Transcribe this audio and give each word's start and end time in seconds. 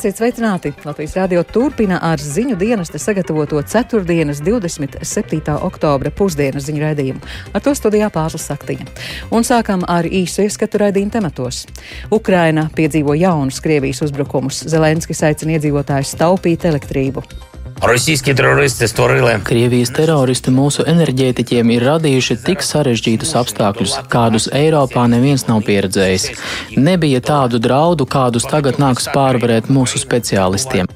Esiet 0.00 0.16
sveicināti! 0.16 0.70
Latvijas 0.80 1.12
Rādio 1.18 1.42
turpina 1.44 1.98
ar 2.08 2.22
ziņu 2.24 2.54
dienesta 2.56 2.96
sagatavoto 2.96 3.60
4. 3.60 4.00
27. 4.40 5.56
oktobra 5.66 6.08
pusdienas 6.08 6.64
ziņu 6.70 6.80
raidījumu. 6.86 7.20
Ar 7.52 7.60
to 7.60 7.74
studijā 7.76 8.08
Pāvils 8.14 8.48
Saktiņa. 8.48 8.88
Un 9.28 9.44
sākam 9.44 9.84
ar 9.84 10.08
īsu 10.08 10.46
ieskatu 10.46 10.80
raidījumu 10.80 11.12
tematos. 11.18 11.66
Ukraina 12.08 12.70
piedzīvo 12.72 13.12
jaunus 13.20 13.60
Krievijas 13.60 14.00
uzbrukumus. 14.08 14.64
Zelenskis 14.72 15.20
aicina 15.28 15.58
iedzīvotājus 15.58 16.16
taupīt 16.16 16.64
elektrību. 16.72 17.49
Rosійські 17.81 18.33
терористи 18.33 18.87
створили 18.87 19.39
Krievijas 19.43 19.91
teroristi 19.93 20.51
mūsu 20.51 20.85
enerģētiķiem 20.89 21.71
ir 21.75 21.83
radījuši 21.85 22.37
tik 22.47 22.63
sarežģītus 22.63 23.35
apstākļus, 23.41 23.97
kādus 24.09 24.47
Eiropā 24.49 25.03
neviens 25.11 25.45
nav 25.49 25.61
pieredzējis. 25.67 26.29
Nebija 26.77 27.19
tādu 27.21 27.59
draudu, 27.59 28.07
kādus 28.07 28.47
tagad 28.47 28.79
nāks 28.79 29.09
pārvarēt 29.11 29.67
mūsu 29.69 29.99
speciālistiem. 30.01 30.87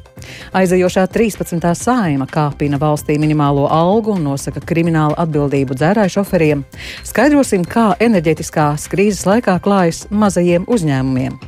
Aizejošā 0.54 1.06
13. 1.14 1.68
saima 1.76 2.26
kāpina 2.32 2.80
valstī 2.82 3.20
minimālo 3.22 3.68
algu 3.70 4.16
un 4.16 4.26
nosaka 4.32 4.64
kriminālu 4.64 5.18
atbildību 5.20 5.78
dzērāju 5.78 6.16
šoferiem. 6.18 6.66
Skaidrosim, 7.04 7.68
kā 7.68 7.92
enerģetiskās 8.00 8.90
krīzes 8.90 9.28
laikā 9.30 9.60
klājas 9.62 10.06
mazajiem 10.10 10.66
uzņēmumiem. 10.68 11.40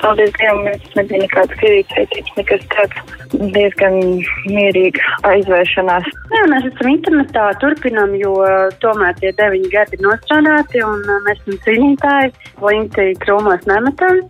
Paldies 0.00 0.32
Dievam, 0.36 0.66
mums 0.66 0.96
nebija 0.96 1.22
nekādas 1.22 1.56
kredītsaistības, 1.60 2.34
nekas 2.36 2.66
tāds 2.74 3.14
diezgan 3.33 3.97
mierīga 4.49 5.15
aizvēršanās. 5.29 6.09
Jā, 6.35 6.43
mēs 6.51 6.67
esam 6.71 6.91
internetā, 6.93 7.47
turpinām, 7.63 8.15
jo 8.19 8.35
tomēr 8.83 9.15
tie 9.21 9.33
deviņi 9.39 9.71
gadi 9.73 9.99
ir 9.99 10.05
nostrādāti 10.07 10.83
un 10.87 11.05
uh, 11.07 11.21
mēs 11.27 11.41
esam 11.43 11.61
cīnītāji. 11.67 12.35
Linti 12.61 13.11
krūmos 13.23 13.65
nemetam. 13.69 14.21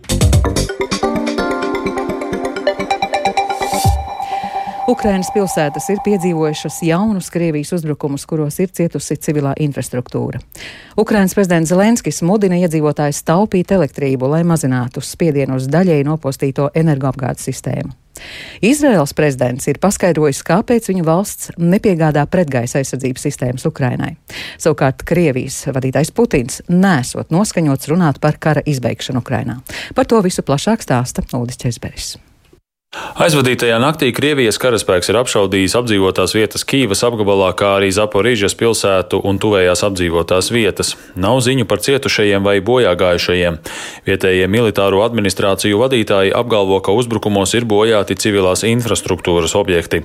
Ukrainas 4.90 5.28
pilsētas 5.30 5.84
ir 5.92 6.00
piedzīvojušas 6.02 6.80
jaunus 6.82 7.28
Krievijas 7.30 7.70
uzbrukumus, 7.76 8.24
kuros 8.26 8.56
ir 8.58 8.72
cietusi 8.74 9.14
civilā 9.14 9.52
infrastruktūra. 9.62 10.40
Ukrainas 10.98 11.36
prezidents 11.38 11.70
Zelenskis 11.70 12.18
mudina 12.26 12.58
iedzīvotājus 12.58 13.22
taupīt 13.28 13.70
elektrību, 13.70 14.26
lai 14.32 14.40
mazinātu 14.42 14.98
spiedienu 15.06 15.60
uz 15.60 15.68
daļēji 15.70 16.06
nopostīto 16.08 16.66
energoapgādes 16.74 17.46
sistēmu. 17.46 17.94
Izraels 18.62 19.14
prezidents 19.14 19.70
ir 19.70 19.78
paskaidrojis, 19.82 20.42
kāpēc 20.50 20.90
viņa 20.90 21.06
valsts 21.06 21.54
nepiegādā 21.62 22.26
pretgaisa 22.30 22.82
aizsardzības 22.82 23.28
sistēmas 23.28 23.68
Ukrainai. 23.70 24.16
Savukārt 24.58 25.06
Krievijas 25.06 25.62
vadītājs 25.70 26.10
Putins 26.10 26.58
nesot 26.68 27.30
noskaņots 27.30 27.90
runāt 27.94 28.18
par 28.22 28.42
kara 28.42 28.66
izbeigšanu 28.66 29.22
Ukrainā. 29.22 29.60
Par 29.94 30.10
to 30.10 30.20
visu 30.26 30.42
plašāk 30.42 30.82
stāsta 30.82 31.22
Ulris 31.38 31.62
Česberis. 31.62 32.16
Aizvadītajā 32.92 33.78
naktī 33.80 34.10
Krievijas 34.12 34.58
karaspēks 34.60 35.08
ir 35.08 35.16
apšaudījis 35.16 35.76
apdzīvotās 35.78 36.34
vietas 36.36 36.66
Kīvas 36.68 37.00
apgabalā, 37.06 37.46
kā 37.56 37.70
arī 37.78 37.88
Zaporīžas 37.88 38.52
pilsētu 38.60 39.22
un 39.24 39.38
tuvējās 39.40 39.80
apdzīvotās 39.88 40.50
vietas. 40.52 40.90
Nav 41.16 41.40
ziņu 41.40 41.64
par 41.70 41.80
cietušajiem 41.80 42.44
vai 42.44 42.58
bojāgājušajiem. 42.60 43.56
Vietējie 44.04 44.50
militāro 44.52 45.00
administrāciju 45.06 45.80
vadītāji 45.80 46.36
apgalvo, 46.36 46.82
ka 46.84 46.92
uzbrukumos 46.92 47.56
ir 47.56 47.64
bojāti 47.64 48.18
civilās 48.20 48.66
infrastruktūras 48.68 49.56
objekti. 49.56 50.04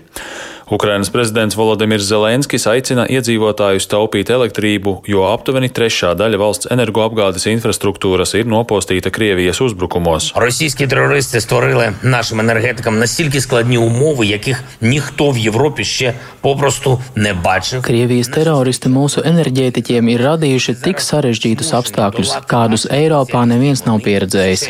Ukrainas 0.71 1.11
prezidents 1.11 1.57
Volodimirs 1.57 2.07
Zelenskis 2.09 2.67
aicina 2.67 3.07
iedzīvotājus 3.07 3.89
taupīt 3.91 4.31
elektrību, 4.31 5.03
jo 5.07 5.27
aptuveni 5.29 5.69
trešā 5.69 6.15
daļa 6.17 6.39
valsts 6.41 6.71
energoapgādes 6.71 7.49
infrastruktūras 7.51 8.35
ir 8.39 8.47
nopostīta 8.47 9.11
Krievijas 9.11 9.61
uzbrukumos. 9.61 10.33
російські 10.35 10.87
терористи 10.87 11.41
створили 11.41 11.93
нашим 12.03 12.41
енергетикам 12.41 12.99
настільки 12.99 13.41
складні 13.41 13.79
умови, 13.79 14.27
яких 14.27 14.63
ніхто 14.81 15.31
в 15.31 15.39
Європі 15.39 15.85
ще 15.85 16.15
попросту 16.41 17.01
не 17.15 17.35
бачив. 17.35 17.83
Krievijas 17.83 18.29
teroristi 18.29 18.89
mūsu 18.89 19.23
enerģētiķiem 19.25 20.09
ir 20.13 20.23
radījuši 20.27 20.75
tik 20.85 21.01
sarežģītus 21.01 21.73
apstākļus, 21.79 22.33
kādus 22.47 22.87
Eiropā 22.91 23.45
neviens 23.47 23.85
nav 23.87 24.01
pieredzējis. 24.07 24.63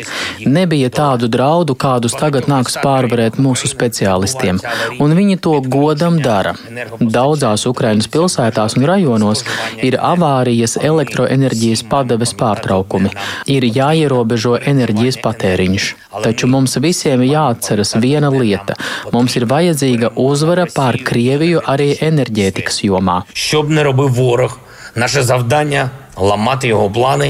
Nebija 0.45 0.89
tādu 0.89 1.27
draudu, 1.27 1.75
kādus 1.75 2.13
tagad 2.19 2.47
nāks 2.47 2.77
pārvarēt 2.83 3.39
mūsu 3.39 3.67
speciālistiem, 3.71 4.61
un 4.99 5.15
viņi 5.19 5.37
to 5.45 5.59
godam 5.87 6.19
dara. 6.21 6.53
Daudzās 6.99 7.65
Ukrainas 7.69 8.07
pilsētās 8.07 8.77
un 8.77 8.87
rajonos 8.89 9.43
ir 9.81 9.97
avārijas 9.99 10.77
elektroenerģijas 10.81 11.83
padeves 11.89 12.33
pārtraukumi, 12.39 13.13
ir 13.47 13.67
jāierobežo 13.67 14.57
enerģijas 14.73 15.19
patēriņš. 15.23 15.89
Taču 16.23 16.47
mums 16.47 16.77
visiem 16.77 17.23
ir 17.23 17.33
jāatceras 17.33 17.95
viena 17.99 18.29
lieta - 18.29 19.15
mums 19.15 19.35
ir 19.35 19.45
vajadzīga 19.45 20.13
uzvara 20.15 20.65
pār 20.65 20.97
Krieviju 21.03 21.61
arī 21.65 21.97
enerģētikas 21.99 22.83
jomā. 22.83 23.23
Що 23.33 23.63
б 23.63 23.69
не 23.69 23.83
робив 23.83 24.13
ворог, 24.13 24.59
наше 24.95 25.23
завдання 25.23 25.89
ламати 26.06 26.06
його 26.06 26.06
плани. 26.06 26.06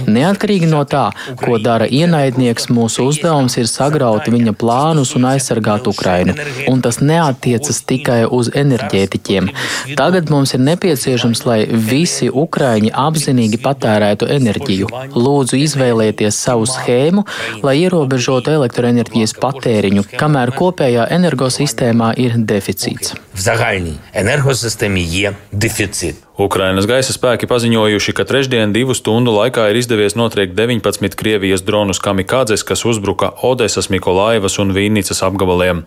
Neatkarīgi 0.09 0.69
no 0.71 0.82
tā, 0.88 1.09
ko 1.41 1.59
dara 1.62 1.87
ienaidnieks, 1.87 2.69
mūsu 2.72 3.09
uzdevums 3.10 3.59
ir 3.60 3.69
sagraut 3.71 4.28
viņa 4.32 4.54
plānus 4.59 5.15
un 5.19 5.28
aizsargāt 5.31 5.88
Ukrainu. 5.91 6.34
Un 6.71 6.82
tas 6.84 7.00
neatiecas 7.03 7.82
tikai 7.88 8.22
uz 8.38 8.50
enerģētiķiem. 8.56 9.50
Tagad 9.99 10.32
mums 10.32 10.54
ir 10.56 10.65
nepieciešams, 10.65 11.44
lai 11.49 11.60
visi 11.69 12.31
Ukraiņi 12.32 12.94
apzinīgi 13.06 13.60
patērētu 13.65 14.31
enerģiju. 14.38 14.91
Lūdzu, 15.15 15.60
izvēlieties 15.69 16.43
savu 16.49 16.66
schēmu, 16.69 17.26
lai 17.66 17.78
ierobežotu 17.84 18.56
elektroenerģijas 18.56 19.37
patēriņu, 19.43 20.09
kamēr 20.19 20.55
kopējā 20.56 21.09
energosistēmā 21.19 22.15
ir 22.20 22.38
deficīts 22.49 23.16
В 23.38 23.40
загальній 23.40 23.96
енергосистемі 24.13 25.03
є 25.03 25.34
дефіцит. 25.51 26.16
Ukrainas 26.34 26.88
gaisa 26.90 27.13
spēki 27.13 27.46
paziņojuši, 27.46 28.13
ka 28.18 28.24
trešdien 28.25 28.72
divu 28.74 28.96
stundu 28.97 29.29
laikā 29.35 29.68
ir 29.69 29.78
izdevies 29.78 30.16
notriekt 30.18 30.56
19 30.57 31.13
Krievijas 31.13 31.62
dronus 31.62 32.00
kamikādzes, 32.01 32.63
kas 32.66 32.81
uzbruka 32.90 33.29
Odesas, 33.46 33.91
Mikolaivas 33.94 34.57
un 34.57 34.74
Vīnicas 34.74 35.22
apgabaliem. 35.22 35.84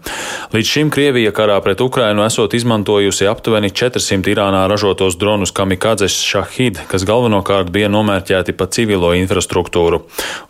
Līdz 0.55 0.71
šim 0.71 0.93
Krievija 0.95 1.33
karā 1.35 1.57
pret 1.65 1.83
Ukrainu 1.83 2.23
esot 2.23 2.55
izmantojusi 2.55 3.27
aptuveni 3.27 3.73
400 3.75 4.31
Irānā 4.31 4.61
ražotos 4.71 5.19
dronus 5.19 5.51
kamikādzes 5.51 6.15
Shahid, 6.15 6.79
kas 6.87 7.03
galvenokārt 7.03 7.75
bija 7.75 7.91
nomērķēti 7.91 8.55
pa 8.55 8.69
civilo 8.71 9.11
infrastruktūru. 9.19 10.05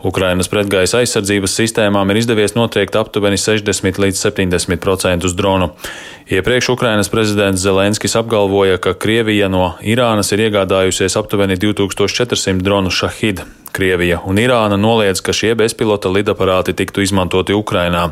Ukrainas 0.05 0.51
pretgaisa 0.53 1.01
aizsardzības 1.01 1.57
sistēmām 1.57 2.13
ir 2.13 2.21
izdevies 2.21 2.53
notriekt 2.53 3.01
aptuveni 3.01 3.41
60 3.41 3.97
līdz 3.97 4.21
70% 4.29 5.33
dronu. 5.33 5.71
Iepriekš 6.27 6.69
Ukrainas 6.92 7.08
prezidents 7.08 7.62
Zelenskis 7.62 8.16
apgalvoja, 8.16 8.76
ka 8.76 8.92
Krievija 8.92 9.46
no 9.48 9.70
Irānas 9.80 10.28
ir 10.34 10.42
iegādājusies 10.44 11.14
aptuveni 11.16 11.56
2400 11.56 12.60
dronu 12.60 12.90
Shahid. 12.92 13.40
Krievija 13.72 14.18
un 14.28 14.36
Irāna 14.36 14.76
noliedz, 14.76 15.22
ka 15.24 15.32
šie 15.32 15.54
bezpilota 15.56 16.12
lidaparāti 16.12 16.74
tiktu 16.76 17.00
izmantoti 17.00 17.56
Ukrainā. 17.56 18.10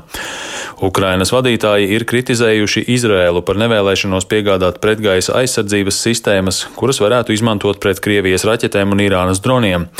Ukrainas 0.80 1.28
vadītāji 1.34 1.90
ir 1.92 2.06
kritizējuši 2.08 2.86
Izrēlu 2.94 3.42
par 3.44 3.58
nevēlēšanos 3.60 4.24
piegādāt 4.30 4.78
pretgaisa 4.80 5.34
aizsardzības 5.42 5.98
sistēmas, 6.06 6.62
kuras 6.78 7.02
varētu 7.04 7.36
izmantot 7.36 7.82
pret 7.84 8.00
Krievijas 8.00 8.46
raķetēm 8.48 8.96
un 8.96 9.04
Irānas 9.04 9.42
droniem. 9.44 9.90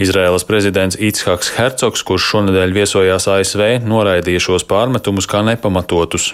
Izrēlas 0.00 0.48
prezidents 0.48 0.96
Itshaks 0.96 1.52
Hercogs, 1.58 2.00
kurš 2.08 2.30
šonadēļ 2.32 2.76
viesojās 2.80 3.28
ASV, 3.28 3.66
noraidīja 3.84 4.40
šos 4.48 4.64
pārmetumus 4.68 5.28
kā 5.28 5.44
nepamatotus. 5.44 6.32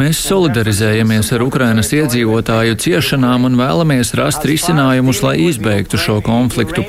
Mēs 0.00 0.20
solidarizējamies 0.24 1.28
ar 1.36 1.42
Ukrainas 1.44 1.90
iedzīvotāju 1.92 2.78
ciešanām 2.80 3.44
un 3.44 3.58
vēlamies 3.60 4.14
rast 4.16 4.46
risinājumus, 4.48 5.20
lai 5.20 5.34
izbeigtu 5.50 6.00
šo 6.00 6.22
konfliktu. 6.24 6.80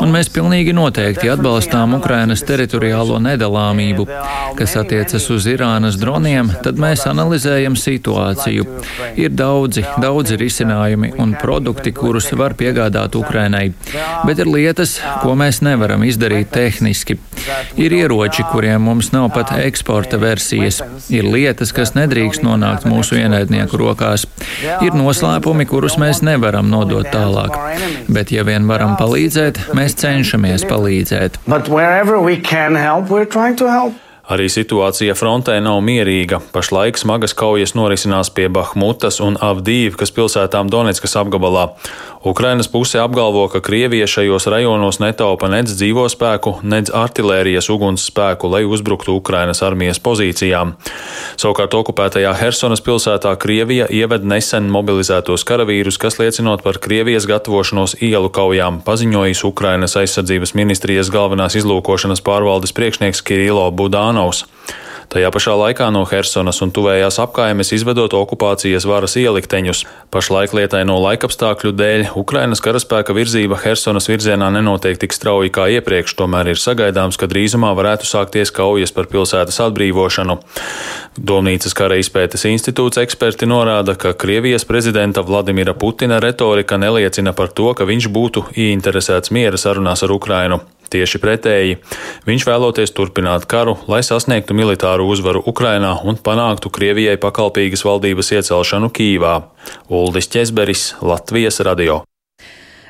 Un 0.00 0.14
mēs 0.14 0.30
pilnīgi 0.32 0.72
noteikti 0.76 1.28
atbalstām 1.28 1.98
Ukrainas 1.98 2.40
teritoriālo 2.48 3.18
nedalāmību. 3.26 4.06
Kas 4.56 4.78
attiecas 4.80 5.26
uz 5.34 5.50
Irānas 5.52 5.98
droniem, 6.00 6.48
tad 6.64 6.80
mēs 6.80 7.04
analizējam 7.10 7.76
situāciju. 7.76 8.64
Ir 9.20 9.36
daudzi, 9.36 9.84
daudzi 10.00 10.40
risinājumi 10.40 11.12
un 11.20 11.36
produkti, 11.36 11.92
kurus 11.92 12.30
var 12.32 12.56
piegādāt 12.56 13.20
Ukrainai. 13.20 13.66
Bet 14.24 14.40
ir 14.40 14.48
lietas, 14.48 14.96
ko 15.20 15.36
mēs 15.36 15.60
nevaram 15.66 16.08
izdarīt 16.08 16.54
tehniski. 16.56 17.20
Ir 17.76 17.92
ieroči, 17.92 18.48
kuriem 18.48 18.88
mums 18.88 19.12
nav 19.12 19.28
pat 19.36 19.52
eksporta 19.60 20.05
versijas. 20.20 20.80
Ir 21.12 21.26
lietas, 21.26 21.72
kas 21.76 21.94
nedrīkst 21.98 22.44
nonākt 22.46 22.86
mūsu 22.88 23.18
ienaidnieku 23.18 23.80
rokās. 23.80 24.26
Ir 24.84 24.96
noslēpumi, 24.96 25.66
kurus 25.66 25.98
mēs 26.00 26.22
nevaram 26.26 26.70
nodot 26.70 27.08
tālāk. 27.12 27.58
Bet, 28.06 28.32
ja 28.34 28.46
vien 28.46 28.68
varam 28.70 28.96
palīdzēt, 29.00 29.72
mēs 29.76 29.98
cenšamies 29.98 30.66
palīdzēt. 30.70 31.42
But 31.46 31.68
wherever 31.68 32.20
we 32.22 32.38
can 32.38 32.78
help, 32.78 33.10
we're 33.10 33.28
trying 33.28 33.56
to 33.56 33.70
help. 33.70 34.05
Arī 34.26 34.48
situācija 34.50 35.14
frontē 35.14 35.54
nav 35.62 35.76
mierīga. 35.86 36.40
Pašlaik 36.50 36.98
smagas 36.98 37.30
kaujas 37.38 37.76
norisinās 37.78 38.32
pie 38.34 38.48
Bahmutas 38.50 39.20
un 39.22 39.36
Avdīvkas 39.38 40.10
pilsētām 40.16 40.66
Donetskas 40.72 41.14
apgabalā. 41.20 41.68
Ukrainas 42.26 42.66
puse 42.66 42.98
apgalvo, 42.98 43.44
ka 43.46 43.60
Krievija 43.62 44.06
šajos 44.10 44.48
rajonos 44.50 44.98
netaupa 44.98 45.46
nedz 45.46 45.76
dzīvo 45.78 46.08
spēku, 46.10 46.56
nedz 46.66 46.90
artilērijas 46.90 47.68
uguns 47.70 48.08
spēku, 48.10 48.50
lai 48.50 48.64
uzbruktu 48.66 49.14
Ukrainas 49.14 49.62
armijas 49.62 50.02
pozīcijām. 50.02 50.72
Savukārt 51.38 51.76
okupētajā 51.78 52.32
Hersonas 52.34 52.82
pilsētā 52.82 53.30
Krievija 53.38 53.86
ieved 53.94 54.26
nesen 54.26 54.66
mobilizētos 54.74 55.46
karavīrus, 55.46 56.00
kas 56.02 56.18
liecinot 56.18 56.66
par 56.66 56.80
Krievijas 56.82 57.30
gatavošanos 57.30 57.94
ielu 58.02 58.32
kaujām, 58.34 58.82
paziņojis 58.82 59.44
Ukrainas 59.46 59.94
aizsardzības 60.02 60.56
ministrijas 60.58 61.14
galvenās 61.14 61.54
izlūkošanas 61.62 62.26
pārvaldes 62.26 62.74
priekšnieks 62.74 63.22
Kirilo 63.22 63.70
Budāna. 63.70 64.15
Romanovs. 64.16 64.46
Tajā 65.06 65.28
pašā 65.30 65.52
laikā 65.54 65.86
no 65.94 66.00
Helsonas 66.10 66.58
un 66.64 66.72
tuvējās 66.74 67.20
apkaimes 67.22 67.68
izvedot 67.76 68.10
okupācijas 68.18 68.88
varas 68.90 69.14
ielikteņus. 69.20 69.84
Pašlaik 70.10 70.50
lietaino 70.56 70.96
laikapstākļu 70.98 71.70
dēļ 71.78 72.02
Ukrainas 72.18 72.58
karaspēka 72.64 73.14
virzība 73.14 73.60
Helsonas 73.62 74.10
virzienā 74.10 74.48
nenotiek 74.50 74.98
tik 74.98 75.14
strauji 75.14 75.52
kā 75.54 75.68
iepriekš, 75.76 76.16
tomēr 76.18 76.50
ir 76.50 76.58
sagaidāms, 76.58 77.20
ka 77.20 77.30
drīzumā 77.30 77.70
varētu 77.78 78.08
sākties 78.08 78.50
kaujas 78.50 78.90
par 78.96 79.06
pilsētas 79.12 79.60
atbrīvošanu. 79.68 80.40
Domnīcas 81.22 81.78
kara 81.78 82.00
izpētes 82.02 82.48
institūts 82.50 82.98
eksperti 82.98 83.46
norāda, 83.46 83.94
ka 83.94 84.16
Krievijas 84.18 84.66
prezidenta 84.66 85.22
Vladimira 85.22 85.76
Putina 85.78 86.18
retorika 86.18 86.82
neliecina 86.82 87.30
par 87.30 87.54
to, 87.54 87.70
ka 87.78 87.86
viņš 87.86 88.10
būtu 88.10 88.48
ieinteresēts 88.58 89.30
miera 89.30 89.60
sarunās 89.60 90.02
ar 90.02 90.18
Ukrainu. 90.18 90.64
Tieši 90.92 91.20
pretēji, 91.22 91.78
viņš 92.28 92.46
vēloties 92.46 92.94
turpināt 92.96 93.48
karu, 93.50 93.76
lai 93.90 94.02
sasniegtu 94.06 94.54
militāru 94.54 95.08
uzvaru 95.10 95.42
Ukrainā 95.46 95.96
un 96.06 96.18
panāktu 96.18 96.70
Krievijai 96.72 97.18
pakalpīgas 97.22 97.86
valdības 97.86 98.34
iecelšanu 98.38 98.92
Kīvā. 98.94 99.38
Uldis 99.90 100.30
Česberis, 100.30 100.92
Latvijas 101.02 101.58
radio. 101.66 102.04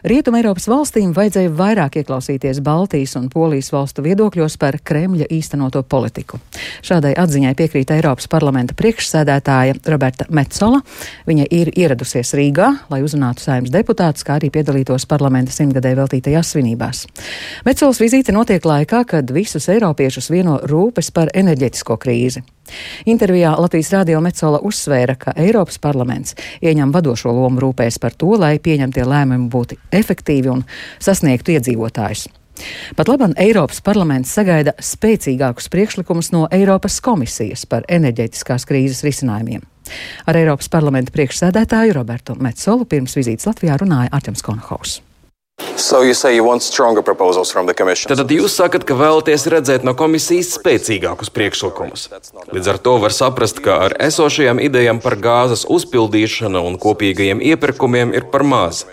Rietuma 0.06 0.38
Eiropas 0.38 0.68
valstīm 0.70 1.10
vajadzēja 1.16 1.50
vairāk 1.58 1.96
ieklausīties 1.98 2.60
Baltijas 2.62 3.16
un 3.18 3.24
Polijas 3.26 3.72
valstu 3.74 4.04
viedokļos 4.04 4.54
par 4.62 4.78
Kremļa 4.86 5.26
īstenoto 5.34 5.82
politiku. 5.82 6.38
Šādai 6.86 7.10
atziņai 7.18 7.50
piekrīt 7.58 7.90
Eiropas 7.90 8.30
parlamenta 8.30 8.76
priekšsēdētāja 8.78 9.80
Roberta 9.90 10.28
Metzola. 10.30 10.78
Viņa 11.26 11.48
ir 11.50 11.72
ieradusies 11.74 12.30
Rīgā, 12.38 12.70
lai 12.86 13.02
uzrunātu 13.02 13.42
saimnes 13.48 13.74
deputātus, 13.74 14.22
kā 14.22 14.38
arī 14.38 14.52
piedalītos 14.54 15.10
parlamenta 15.10 15.50
simtgadē 15.50 15.96
veltītajās 15.98 16.54
svinībās. 16.54 17.08
Metzolas 17.66 17.98
vizīte 17.98 18.30
notiek 18.36 18.62
laikā, 18.62 19.02
kad 19.10 19.34
visus 19.34 19.66
eiropiešus 19.74 20.30
vieno 20.30 20.60
rūpes 20.70 21.10
par 21.10 21.34
enerģetisko 21.34 21.98
krīzi. 21.98 22.46
Intervijā 23.06 23.52
Latvijas 23.58 23.92
Rādio 23.94 24.22
Metzola 24.24 24.60
uzsvēra, 24.66 25.16
ka 25.18 25.34
Eiropas 25.36 25.78
parlaments 25.82 26.36
ieņem 26.62 26.94
vadošo 26.94 27.34
lomu 27.34 27.62
rūpēs 27.66 28.00
par 28.02 28.16
to, 28.18 28.32
lai 28.40 28.56
pieņemtie 28.62 29.06
lēmumi 29.06 29.50
būtu 29.52 29.78
efektīvi 29.94 30.52
un 30.52 30.66
sasniegtu 31.02 31.56
iedzīvotājus. 31.56 32.26
Pat 32.96 33.08
labam 33.08 33.34
Eiropas 33.36 33.82
parlaments 33.84 34.32
sagaida 34.32 34.72
spēcīgākus 34.80 35.68
priekšlikumus 35.72 36.32
no 36.32 36.46
Eiropas 36.52 37.00
komisijas 37.04 37.66
par 37.68 37.84
enerģētiskās 37.92 38.64
krīzes 38.68 39.04
risinājumiem. 39.04 39.64
Ar 40.26 40.38
Eiropas 40.40 40.70
parlamenta 40.72 41.12
priekšsēdētāju 41.14 41.98
Robertu 41.98 42.38
Metsolu 42.40 42.88
pirms 42.88 43.16
vizītes 43.18 43.46
Latvijā 43.46 43.76
runāja 43.82 44.12
Artems 44.16 44.42
Konhaus. 44.46 45.00
So 45.76 46.02
you 46.02 46.14
you 46.32 46.44
Tad 48.16 48.30
jūs 48.32 48.54
sakat, 48.56 48.84
ka 48.88 48.94
vēlaties 48.96 49.44
redzēt 49.52 49.84
no 49.84 49.92
komisijas 49.98 50.54
spēcīgākus 50.56 51.28
priekšlikumus. 51.36 52.06
Līdz 52.54 52.70
ar 52.72 52.78
to 52.80 52.94
var 53.02 53.12
saprast, 53.12 53.60
ka 53.60 53.76
ar 53.88 53.96
esošajām 54.00 54.62
idejām 54.64 55.02
par 55.04 55.18
gāzes 55.20 55.66
uzpildīšanu 55.68 56.64
un 56.64 56.78
kopīgajiem 56.80 57.42
iepirkumiem 57.52 58.14
ir 58.16 58.24
par 58.32 58.46
maz. 58.48 58.86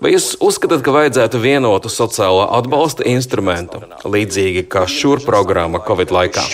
Vai 0.00 0.14
jūs 0.14 0.30
uzskatāt, 0.44 0.80
ka 0.86 0.94
vajadzētu 0.94 1.40
vienotu 1.42 1.92
sociālo 1.92 2.46
atbalsta 2.56 3.04
instrumentu, 3.08 3.82
līdzīgi 4.08 4.64
kā 4.72 4.86
šūra 4.88 5.24
programma 5.26 5.82
Covid 5.84 6.14
laikā? 6.14 6.46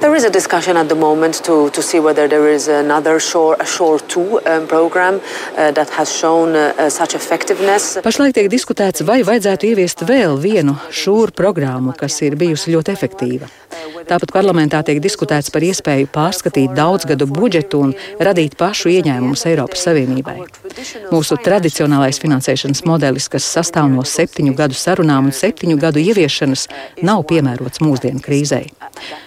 There 0.00 0.14
is 0.16 0.24
a 0.24 0.30
discussion 0.30 0.76
at 0.76 0.88
the 0.88 0.94
moment 0.94 1.42
to, 1.44 1.70
to 1.70 1.82
see 1.82 2.00
whether 2.00 2.28
there 2.28 2.48
is 2.48 2.68
another 2.68 3.18
Shore, 3.20 3.56
a 3.60 3.64
Shore 3.64 3.98
2 3.98 4.40
um, 4.44 4.66
program 4.66 5.20
uh, 5.56 5.70
that 5.72 5.88
has 5.90 6.12
shown 6.12 6.54
uh, 6.54 6.90
such 6.90 7.14
effectiveness. 7.14 7.33
Pašlaik 8.04 8.34
tiek 8.36 8.46
diskutēts, 8.52 9.02
vai 9.02 9.24
vajadzētu 9.26 9.66
ieviest 9.66 10.04
vēl 10.06 10.36
vienu 10.38 10.76
šūru 10.94 11.34
programmu, 11.34 11.94
kas 11.98 12.20
ir 12.22 12.36
bijusi 12.38 12.74
ļoti 12.74 12.92
efektīva. 12.94 13.48
Tāpat 14.06 14.30
parlamentā 14.34 14.82
tiek 14.86 15.00
diskutēts 15.02 15.50
par 15.50 15.64
iespēju 15.66 16.10
pārskatīt 16.14 16.74
daudzgadu 16.76 17.26
budžetu 17.26 17.80
un 17.86 17.94
radīt 18.22 18.54
pašu 18.60 18.92
ieņēmumus 18.92 19.46
Eiropas 19.50 19.82
Savienībai. 19.88 20.36
Mūsu 21.10 21.38
tradicionālais 21.42 22.20
finansēšanas 22.22 22.84
modelis, 22.86 23.26
kas 23.32 23.48
sastāv 23.56 23.90
no 23.90 24.04
septiņu 24.06 24.54
gadu 24.54 24.78
sarunām 24.78 25.32
un 25.32 25.34
septiņu 25.34 25.80
gadu 25.80 26.04
ieviešanas, 26.04 26.68
nav 27.02 27.26
piemērots 27.32 27.82
mūsdienu 27.82 28.22
krīzei. 28.22 28.68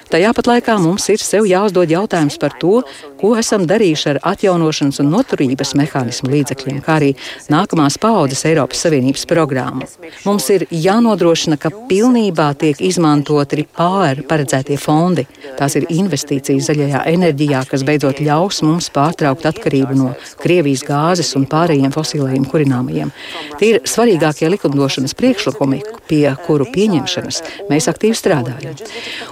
Tajā 0.08 0.32
pat 0.38 0.48
laikā 0.48 0.78
mums 0.80 1.08
ir 1.12 1.20
sev 1.20 1.48
jāuzdod 1.50 1.92
jautājums 1.92 2.38
par 2.40 2.54
to, 2.62 2.82
ko 3.20 3.34
esam 3.40 3.66
darījuši 3.68 4.10
ar 4.14 4.20
atjaunošanas 4.32 5.02
un 5.04 5.10
noturības 5.12 5.74
mehānismu 5.80 6.32
līdzekļiem, 6.32 6.80
kā 6.86 6.96
arī 7.00 7.10
nākamās 7.52 7.98
paudzes 8.00 8.46
Eiropas 8.48 8.86
Savienības 8.86 9.28
programmu. 9.28 9.88
Mums 10.24 10.48
ir 10.54 10.64
jānodrošina, 10.72 11.58
ka 11.60 11.72
pilnībā 11.90 12.48
tiek 12.62 12.80
izmantot 12.88 13.56
arī 13.58 13.66
pāri 13.68 14.24
paredzētie 14.28 14.78
fondi. 14.80 15.28
Tās 15.60 15.76
ir 15.80 15.90
investīcijas 15.92 16.70
zaļajā 16.70 17.04
enerģijā, 17.12 17.66
kas 17.68 17.84
beidzot 17.88 18.22
ļaus 18.24 18.62
mums 18.64 18.88
pārtraukt 18.96 19.48
atkarību 19.50 19.98
no 19.98 20.14
Krievijas 20.40 20.86
gāzes 20.88 21.34
un 21.40 21.48
pārējiem 21.52 21.92
fosilējiem 21.96 22.48
kurināmajiem. 22.48 23.12
Tie 23.60 23.74
ir 23.74 23.82
svarīgākie 23.90 24.50
likumdošanas 24.56 25.18
priekšlikumi, 25.18 25.84
pie 26.08 26.26
kuru 26.48 26.68
pieņemšanas 26.72 27.44
mēs 27.72 27.90
aktīvi 27.92 28.18
strādājam. 28.18 28.78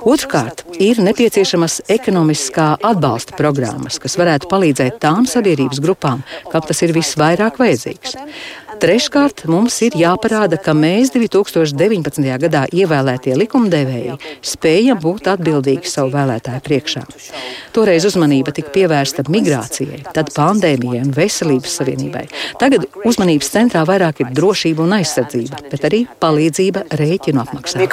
Otrkārt, 0.06 0.65
ir 0.82 1.00
nepieciešamas 1.04 1.82
ekonomiskā 1.92 2.68
atbalsta 2.84 3.38
programmas, 3.38 4.00
kas 4.02 4.18
varētu 4.20 4.50
palīdzēt 4.52 5.00
tām 5.04 5.28
sabiedrības 5.30 5.82
grupām, 5.84 6.24
kam 6.52 6.66
tas 6.66 6.82
ir 6.86 6.96
visvairāk 6.96 7.60
vajadzīgs. 7.62 8.18
Treškārt, 8.82 9.46
mums 9.52 9.78
ir 9.86 9.96
jāparāda, 9.96 10.58
ka 10.62 10.74
mēs 10.76 11.12
2019. 11.14 12.26
gadā 12.44 12.64
ievēlētie 12.76 13.36
likumdevēji 13.40 14.18
spējam 14.46 15.00
būt 15.04 15.30
atbildīgi 15.32 15.90
savu 15.90 16.12
vēlētāju 16.16 16.64
priekšā. 16.66 17.04
Toreiz 17.76 18.08
uzmanība 18.10 18.54
tika 18.56 18.74
pievērsta 18.76 19.26
migrācijai, 19.32 20.02
tad 20.16 20.32
pandēmijai 20.36 21.04
un 21.06 21.14
veselības 21.16 21.78
savienībai. 21.80 22.26
Tagad 22.62 22.88
uzmanības 23.08 23.52
centrā 23.56 23.86
vairāk 23.88 24.24
ir 24.24 24.34
drošība 24.36 24.86
un 24.86 24.98
aizsardzība, 25.00 25.64
bet 25.72 25.88
arī 25.88 26.04
palīdzība 26.24 26.88
rēķinu 27.00 27.44
apmaksā. 27.46 27.84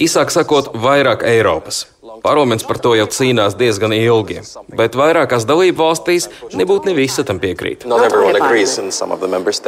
Īsāk 0.00 0.32
sakot, 0.32 0.72
vairāk 0.80 1.26
Eiropas. 1.28 1.86
Parlaments 2.22 2.64
par 2.64 2.78
to 2.78 2.94
jau 2.94 3.06
cīnās 3.10 3.56
diezgan 3.58 3.92
ilgi, 3.96 4.38
bet 4.78 4.94
vairākās 4.98 5.42
dalību 5.48 5.82
valstīs 5.82 6.28
nebūtu 6.54 6.90
ne 6.90 6.94
visi 6.94 7.24
tam 7.26 7.40
piekrīt. 7.42 7.82
Not 7.86 8.02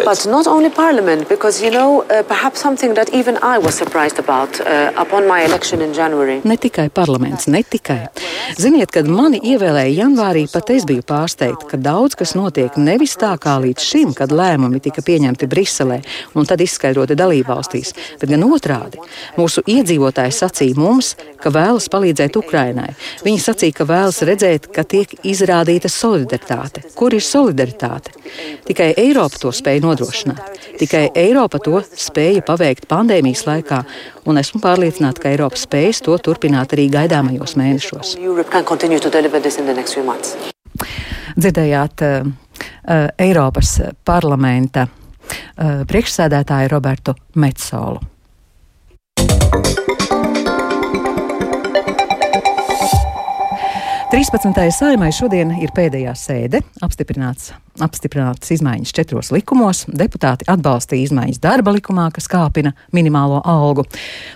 But 0.04 0.26
not 0.30 0.46
only 0.46 0.70
parliament, 0.70 1.28
because 1.28 1.62
you 1.64 1.70
know, 1.70 2.02
uh, 2.02 2.23
perhaps 2.23 2.61
something 2.61 2.94
that 2.94 3.11
even 3.11 3.38
I 3.42 3.58
was 3.58 3.75
surprised 3.75 4.18
about 4.18 4.61
uh, 4.61 4.92
upon 4.96 5.26
my 5.26 5.42
election 5.44 5.82
in 5.82 5.94
January. 5.94 6.40
Ne 6.44 6.56
tikai 6.56 6.88
parlaments, 6.94 7.46
ne 7.46 7.62
tikai. 7.62 8.06
Ziniet, 8.61 8.92
kad 8.94 9.08
mani 9.11 9.40
ievēlēja 9.42 10.04
janvārī, 10.04 10.44
pat 10.52 10.70
es 10.70 10.87
biju 10.87 11.02
pārsteigta, 11.02 11.66
ka 11.73 11.80
daudz 11.80 12.14
kas 12.18 12.37
notiek 12.38 12.76
nevis 12.78 13.16
tā 13.18 13.32
kā 13.40 13.56
līdz 13.64 13.82
šim, 13.82 14.14
kad 14.14 14.30
lēmumi 14.30 14.82
tika 14.84 15.02
pieņemti 15.02 15.49
Briselē 15.50 16.00
un 16.38 16.46
tad 16.46 16.62
izskaidroti 16.62 17.18
dalībvalstīs, 17.18 17.94
bet 18.20 18.30
gan 18.30 18.46
otrādi. 18.46 19.02
Mūsu 19.40 19.64
iedzīvotāji 19.66 20.38
sacīja 20.38 20.78
mums, 20.78 21.14
ka 21.42 21.50
vēlas 21.54 21.90
palīdzēt 21.90 22.38
Ukrainai. 22.44 22.92
Viņi 23.24 23.40
sacīja, 23.42 23.78
ka 23.78 23.86
vēlas 23.88 24.20
redzēt, 24.26 24.68
ka 24.74 24.84
tiek 24.88 25.10
izrādīta 25.26 25.90
solidaritāte. 25.92 26.84
Kur 26.94 27.14
ir 27.16 27.24
solidaritāte? 27.24 28.14
Tikai 28.68 28.92
Eiropa 29.00 29.40
to 29.40 29.52
spēja 29.54 29.82
nodrošināt. 29.84 30.60
Tikai 30.78 31.08
Eiropa 31.18 31.60
to 31.62 31.82
spēja 31.82 32.44
paveikt 32.46 32.88
pandēmijas 32.90 33.44
laikā, 33.48 33.82
un 34.28 34.40
esmu 34.40 34.60
pārliecināta, 34.64 35.22
ka 35.24 35.32
Eiropa 35.34 35.60
spēs 35.60 36.02
to 36.04 36.16
turpināt 36.18 36.74
arī 36.76 36.88
gaidāmajos 36.92 37.56
mēnešos. 37.60 38.16
Dzirdējāt 41.34 42.02
uh, 42.06 42.26
uh, 42.28 43.06
Eiropas 43.18 43.76
parlamenta 44.06 44.86
uh, 44.86 45.84
priekšsēdētāju 45.88 46.74
Robertu 46.74 47.16
Metsolu. 47.40 48.13
13. 54.14 54.71
saimai 54.71 55.09
šodien 55.11 55.49
ir 55.59 55.73
pēdējā 55.75 56.12
sēde, 56.14 56.61
apstiprināts, 56.87 57.49
apstiprināts 57.83 58.52
izmaiņas 58.54 58.92
četros 58.94 59.33
likumos. 59.35 59.80
Deputāti 59.90 60.47
atbalstīja 60.52 61.09
izmaiņas 61.09 61.40
darba 61.42 61.73
likumā, 61.75 62.04
kas 62.14 62.30
kāpina 62.30 62.71
minimālo 62.94 63.40
algu. 63.42 63.83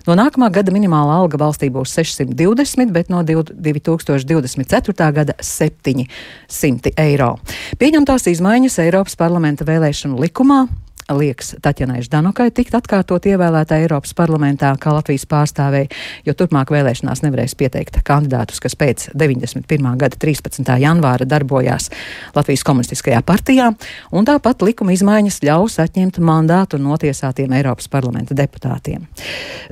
No 0.08 0.16
nākamā 0.18 0.48
gada 0.56 0.74
minimālā 0.74 1.20
alga 1.20 1.38
valstī 1.44 1.70
būs 1.70 1.94
620, 1.94 2.90
bet 2.90 3.14
no 3.14 3.22
2024. 3.22 5.12
gada 5.20 5.38
700 5.38 6.96
eiro. 6.98 7.30
Pieņemtās 7.78 8.26
izmaiņas 8.34 8.80
Eiropas 8.88 9.14
parlamenta 9.22 9.68
vēlēšanu 9.68 10.18
likumā 10.26 10.64
liekas 11.12 11.54
Taķenai 11.62 12.02
Ždanukai 12.04 12.48
tikt 12.54 12.74
atkārtot 12.78 13.26
ievēlētā 13.28 13.78
Eiropas 13.82 14.14
parlamentā 14.16 14.70
kā 14.80 14.92
Latvijas 14.94 15.24
pārstāvēja, 15.28 15.88
jo 16.26 16.34
turpmāk 16.36 16.72
vēlēšanās 16.74 17.22
nevarēs 17.24 17.56
pieteikt 17.58 18.00
kandidātus, 18.06 18.60
kas 18.62 18.76
pēc 18.78 19.08
91. 19.18 19.88
gada 20.00 20.18
13. 20.20 20.64
janvāra 20.82 21.28
darbojās 21.28 21.90
Latvijas 22.36 22.64
komunistiskajā 22.68 23.22
partijā, 23.26 23.70
un 24.12 24.28
tāpat 24.28 24.64
likuma 24.66 24.94
izmaiņas 24.96 25.40
ļaus 25.46 25.78
atņemt 25.84 26.20
mandātu 26.24 26.80
notiesātiem 26.82 27.54
Eiropas 27.58 27.88
parlamenta 27.92 28.36
deputātiem. 28.38 29.06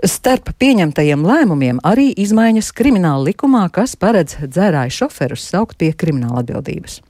Starp 0.04 0.54
pieņemtajiem 0.60 1.26
lēmumiem 1.26 1.82
arī 1.86 2.12
izmaiņas 2.16 2.72
krimināla 2.76 3.28
likumā, 3.30 3.66
kas 3.72 3.96
paredz 4.00 4.38
dzērāju 4.44 4.98
šoferus 5.02 5.44
saukt 5.50 5.78
pie 5.80 5.92
krimināla 5.92 6.44
atbildības. 6.44 7.00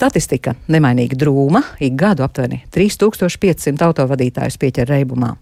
Statistika 0.00 0.54
nemainīgi 0.72 1.12
drūma, 1.20 1.60
ik 1.84 1.92
gadu 2.00 2.24
aptuveni 2.24 2.62
3500 2.72 3.84
autovadītājus 3.84 4.56
pieķer 4.56 4.88
reibumā. 4.88 5.34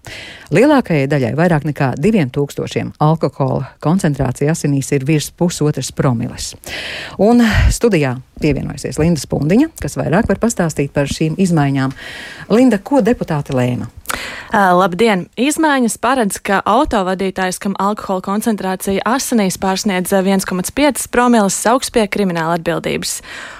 Lielākajai 0.50 1.06
daļai 1.12 1.30
vairāk 1.38 1.68
nekā 1.68 1.92
2000 2.02 2.96
alkohola 2.98 3.68
koncentrācija 3.84 4.50
asinīs 4.56 4.90
ir 4.96 5.06
virs 5.06 5.28
pusotras 5.30 5.92
promiles. 5.94 6.56
Un 7.22 7.44
studijā 7.70 8.16
pievienojusies 8.42 8.98
Linda 8.98 9.22
Spundiņa, 9.22 9.70
kas 9.78 9.94
vairāk 10.00 10.26
var 10.26 10.42
pastāstīt 10.42 10.90
par 10.90 11.06
šīm 11.06 11.38
izmaiņām. 11.38 11.94
Linda, 12.50 12.82
ko 12.82 12.98
deputāti 12.98 13.54
lēma? 13.54 13.86
Labdien! 14.50 15.26
Izmaiņas 15.38 15.98
paredz, 16.02 16.38
ka 16.42 16.62
autovadītājs, 16.66 17.60
kam 17.62 17.74
alkohola 17.78 18.24
koncentrācija 18.24 19.04
asinīs 19.06 19.58
pārsniedz 19.60 20.14
1,5 20.16 21.06
promilas, 21.12 21.58
sauks 21.60 21.92
pie 21.94 22.06
krimināla 22.08 22.56
atbildības. 22.58 23.18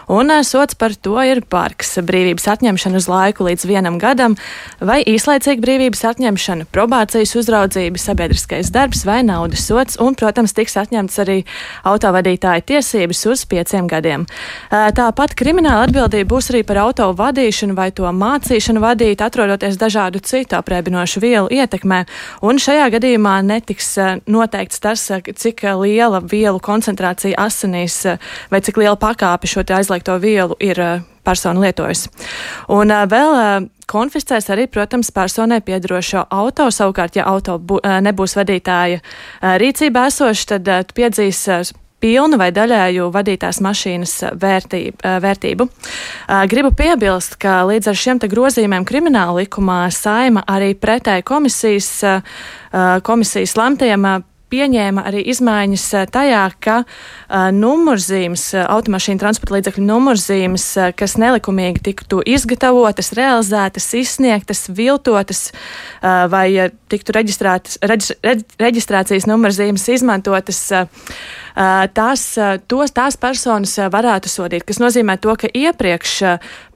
Un 0.08 0.32
sots 0.40 0.72
par 0.72 0.94
to 0.96 1.20
ir 1.20 1.42
parks, 1.44 1.98
brīvības 2.00 2.46
atņemšana 2.48 2.96
uz 2.96 3.06
laiku 3.12 3.44
līdz 3.44 3.64
vienam 3.68 3.98
gadam, 4.00 4.38
vai 4.80 5.02
īslaicīga 5.04 5.60
brīvības 5.60 6.00
atņemšana, 6.08 6.64
probācijas 6.72 7.34
uzraudzība, 7.36 8.00
sabiedriskais 8.00 8.70
darbs 8.72 9.04
vai 9.04 9.18
naudas 9.28 9.66
sots, 9.68 9.98
un, 10.00 10.16
protams, 10.16 10.54
tiks 10.56 10.78
atņemts 10.80 11.20
arī 11.20 11.36
autovadītāja 11.84 12.64
tiesības 12.70 13.20
uz 13.28 13.42
pieciem 13.50 13.90
gadiem. 13.90 14.24
Tāpat 14.72 15.36
krimināla 15.36 15.84
atbildība 15.90 16.32
būs 16.32 16.48
arī 16.54 16.64
par 16.64 16.80
auto 16.86 17.10
vadīšanu 17.12 17.76
vai 17.76 17.90
to 17.92 18.08
mācīšanu 18.08 18.80
vadīt, 18.80 19.20
atrodoties 19.20 19.76
dažādu 19.76 20.24
citu 20.24 20.56
apreibinošu 20.56 21.20
vielu 21.20 21.52
ietekmē, 21.52 22.00
un 22.48 22.56
šajā 22.56 22.88
gadījumā 22.96 23.36
netiks 23.44 23.92
noteikts 24.24 24.80
tas, 24.80 25.04
cik 25.28 25.66
liela 25.84 26.24
vielu 26.24 26.56
koncentrācija 26.64 27.36
asinīs 27.44 28.00
vai 28.48 28.64
cik 28.64 28.80
liela 28.80 28.96
pakāpe 28.96 29.44
šo 29.44 29.68
aizliegumu 29.68 29.97
aizliegto 29.98 30.18
vielu 30.20 30.56
ir 30.60 30.80
eh, 30.80 31.00
persona 31.24 31.60
lietojusi. 31.60 32.08
Un 32.68 32.90
eh, 32.90 33.06
vēl 33.06 33.34
eh, 33.38 33.68
konfiscēs 33.86 34.50
arī, 34.50 34.68
protams, 34.68 35.10
personai 35.10 35.60
piedarošo 35.60 36.26
auto. 36.30 36.70
Savukārt, 36.70 37.16
ja 37.16 37.26
auto 37.26 37.58
bu, 37.58 37.80
nebūs 37.82 38.36
vadītāja 38.36 39.00
rīcībā 39.40 40.06
esošs, 40.08 40.46
tad 40.52 40.92
piedzīs 40.92 41.72
pilnu 41.98 42.36
vai 42.38 42.50
daļēju 42.52 43.08
vadītās 43.10 43.62
mašīnas 43.64 44.12
vērtību. 44.38 44.98
vērtību. 45.24 45.66
Gribu 46.52 46.70
piebilst, 46.76 47.38
ka 47.40 47.64
līdz 47.64 47.88
ar 47.88 47.96
šiem 47.96 48.20
grozījumiem 48.20 48.84
krimināla 48.84 49.40
likumā 49.40 49.88
saima 49.90 50.44
arī 50.46 50.74
pretēji 50.76 51.24
komisijas, 51.24 52.22
komisijas 53.02 53.56
lemtajiem 53.56 54.06
pieņēma 54.52 55.04
arī 55.08 55.22
izmaiņas 55.32 55.86
eh, 55.94 56.06
tajā, 56.12 56.42
ka 56.64 56.76
uh, 56.84 57.48
numurzīmes, 57.54 58.44
uh, 58.56 58.64
automašīnu 58.76 59.22
transporta 59.22 59.58
līdzekļu 59.58 59.84
numurzīmes, 59.88 60.66
uh, 60.80 60.90
kas 60.96 61.16
nelikumīgi 61.20 61.84
tiktu 61.90 62.22
izgatavotas, 62.26 63.12
realizētas, 63.18 63.88
izsniegtas, 63.98 64.66
viltotas 64.72 65.48
uh, 65.50 66.26
vai 66.32 66.48
tiktu 66.90 67.14
reģis, 67.16 67.40
reģistrācijas 68.60 69.28
numurzīmes 69.30 69.88
izmantotas. 69.98 70.62
Uh, 70.72 71.36
tās, 71.94 72.22
tos, 72.66 72.92
tās 72.94 73.16
personas 73.18 73.74
varētu 73.90 74.30
sodīt, 74.30 74.64
kas 74.66 74.78
nozīmē 74.78 75.18
to, 75.20 75.34
ka 75.38 75.50
iepriekš 75.50 76.12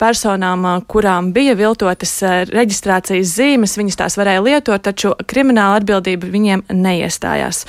personām, 0.01 0.67
kurām 0.91 1.33
bija 1.33 1.55
viltotas 1.59 2.17
reģistrācijas 2.51 3.35
zīmes, 3.37 3.77
viņas 3.79 4.01
tās 4.01 4.19
varēja 4.19 4.43
lietot, 4.43 4.83
taču 4.83 5.15
krimināla 5.27 5.81
atbildība 5.81 6.31
viņiem 6.33 6.65
neiestājās. 6.75 7.65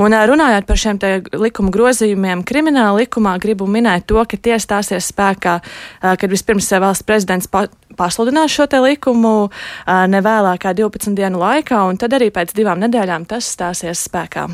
Un 0.00 0.16
runājot 0.30 0.66
par 0.66 0.80
šiem 0.80 1.00
likuma 1.38 1.70
grozījumiem, 1.74 2.44
krimināla 2.46 3.04
likumā 3.04 3.36
gribu 3.42 3.68
minēt 3.70 4.08
to, 4.10 4.22
ka 4.26 4.36
tie 4.36 4.58
stāsies 4.62 5.12
spēkā, 5.12 5.60
kad 6.02 6.30
vispirms 6.32 6.72
valsts 6.80 7.06
prezidents 7.06 7.50
pasludinās 7.96 8.52
šo 8.52 8.66
likumu 8.82 9.48
ne 9.86 10.20
vēlāk 10.24 10.64
kā 10.66 10.74
12 10.74 11.14
dienu 11.16 11.40
laikā, 11.42 11.84
un 11.88 11.96
tad 12.00 12.16
arī 12.18 12.32
pēc 12.34 12.54
divām 12.56 12.82
nedēļām 12.82 13.28
tas 13.30 13.48
stāsies 13.54 14.06
spēkā. 14.08 14.48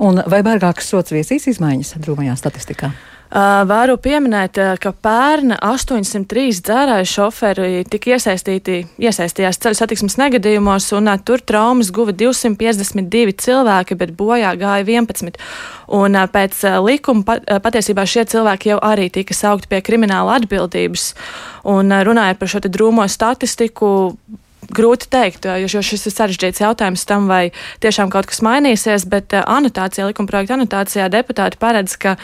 Un 0.00 0.22
vai 0.26 0.42
bargākas 0.46 0.88
sots 0.90 1.12
viesīs 1.14 1.48
izmaiņas 1.54 1.98
drūmajā 2.00 2.36
statistikā? 2.40 2.92
Varu 3.30 3.94
pieminēt, 4.02 4.58
ka 4.82 4.90
pērn 4.90 5.52
803 5.54 6.56
dzērāju 6.66 7.06
šoferi 7.06 7.84
tika 7.86 8.16
iesaistīti, 8.16 8.80
iesaistījās 8.98 9.60
ceļu 9.62 9.78
satiksmes 9.78 10.18
negadījumos, 10.18 10.88
un 10.98 11.06
tur 11.22 11.38
traumas 11.46 11.92
guva 11.94 12.10
252 12.10 13.36
cilvēki, 13.44 13.98
bet 14.00 14.16
bojā 14.18 14.50
gāja 14.58 14.82
11. 14.82 15.38
Un 15.94 16.18
pēc 16.34 16.58
likuma 16.82 17.22
pat, 17.28 17.46
patiesībā 17.62 18.02
šie 18.02 18.26
cilvēki 18.34 18.74
jau 18.74 18.82
arī 18.82 19.06
tika 19.14 19.36
saukti 19.36 19.70
pie 19.70 19.78
krimināla 19.86 20.40
atbildības. 20.40 21.12
Un 21.70 21.94
runājot 22.10 22.42
par 22.42 22.50
šo 22.50 22.64
drūmo 22.66 23.06
statistiku, 23.06 23.92
grūti 24.68 25.08
teikt, 25.10 25.46
jo 25.62 25.82
šis 25.82 26.06
ir 26.08 26.14
sarežģīts 26.14 26.62
jautājums 26.62 27.04
tam, 27.08 27.28
vai 27.30 27.50
tiešām 27.82 28.12
kaut 28.12 28.28
kas 28.30 28.42
mainīsies, 28.44 29.06
bet 29.10 29.34
anotācijā, 29.40 30.08
likuma 30.10 30.30
projekta 30.30 30.58
anotācijā 30.58 31.08
deputāti 31.12 31.60
paredz, 31.60 31.96
ka 32.00 32.16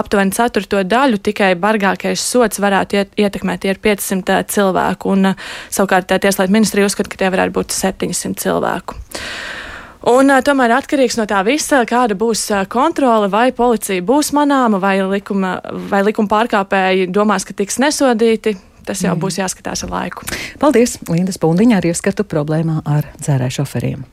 aptuveni 0.00 0.34
ceturto 0.36 0.82
daļu 0.86 1.20
tikai 1.30 1.52
bargākais 1.60 2.22
sots 2.22 2.62
varētu 2.62 3.00
iet, 3.00 3.14
ietekmēt 3.20 3.64
tie 3.64 3.74
ir 3.74 3.82
500 3.82 4.42
cilvēku, 4.50 5.16
un 5.16 5.32
savukārt 5.70 6.12
Tieslietu 6.20 6.52
ministrija 6.52 6.88
uzskata, 6.88 7.10
ka 7.10 7.20
tie 7.20 7.32
varētu 7.32 7.56
būt 7.56 7.74
700 7.74 8.44
cilvēku. 8.44 8.98
Un, 10.10 10.32
tomēr 10.40 10.72
atkarīgs 10.78 11.18
no 11.18 11.26
tā 11.28 11.42
visa, 11.44 11.82
kāda 11.84 12.16
būs 12.16 12.46
kontrole, 12.72 13.28
vai 13.28 13.50
policija 13.52 14.00
būs 14.00 14.32
manāma, 14.32 14.80
vai 14.80 14.94
likuma, 15.04 15.58
vai 15.90 16.00
likuma 16.06 16.30
pārkāpēji 16.30 17.10
domās, 17.12 17.44
ka 17.44 17.52
tiks 17.58 17.76
nesodīti 17.82 18.54
tas 18.90 19.04
jau 19.06 19.14
mm. 19.14 19.22
būs 19.22 19.40
jāskatās 19.40 19.86
ar 19.86 19.94
laiku. 19.94 20.26
Paldies, 20.62 20.98
Linda 21.10 21.34
Spundiņa, 21.34 21.78
ar 21.80 21.90
ieskatu 21.92 22.26
problēmā 22.26 22.82
ar 22.84 23.12
dzērāju 23.22 23.60
šoferiem. 23.62 24.08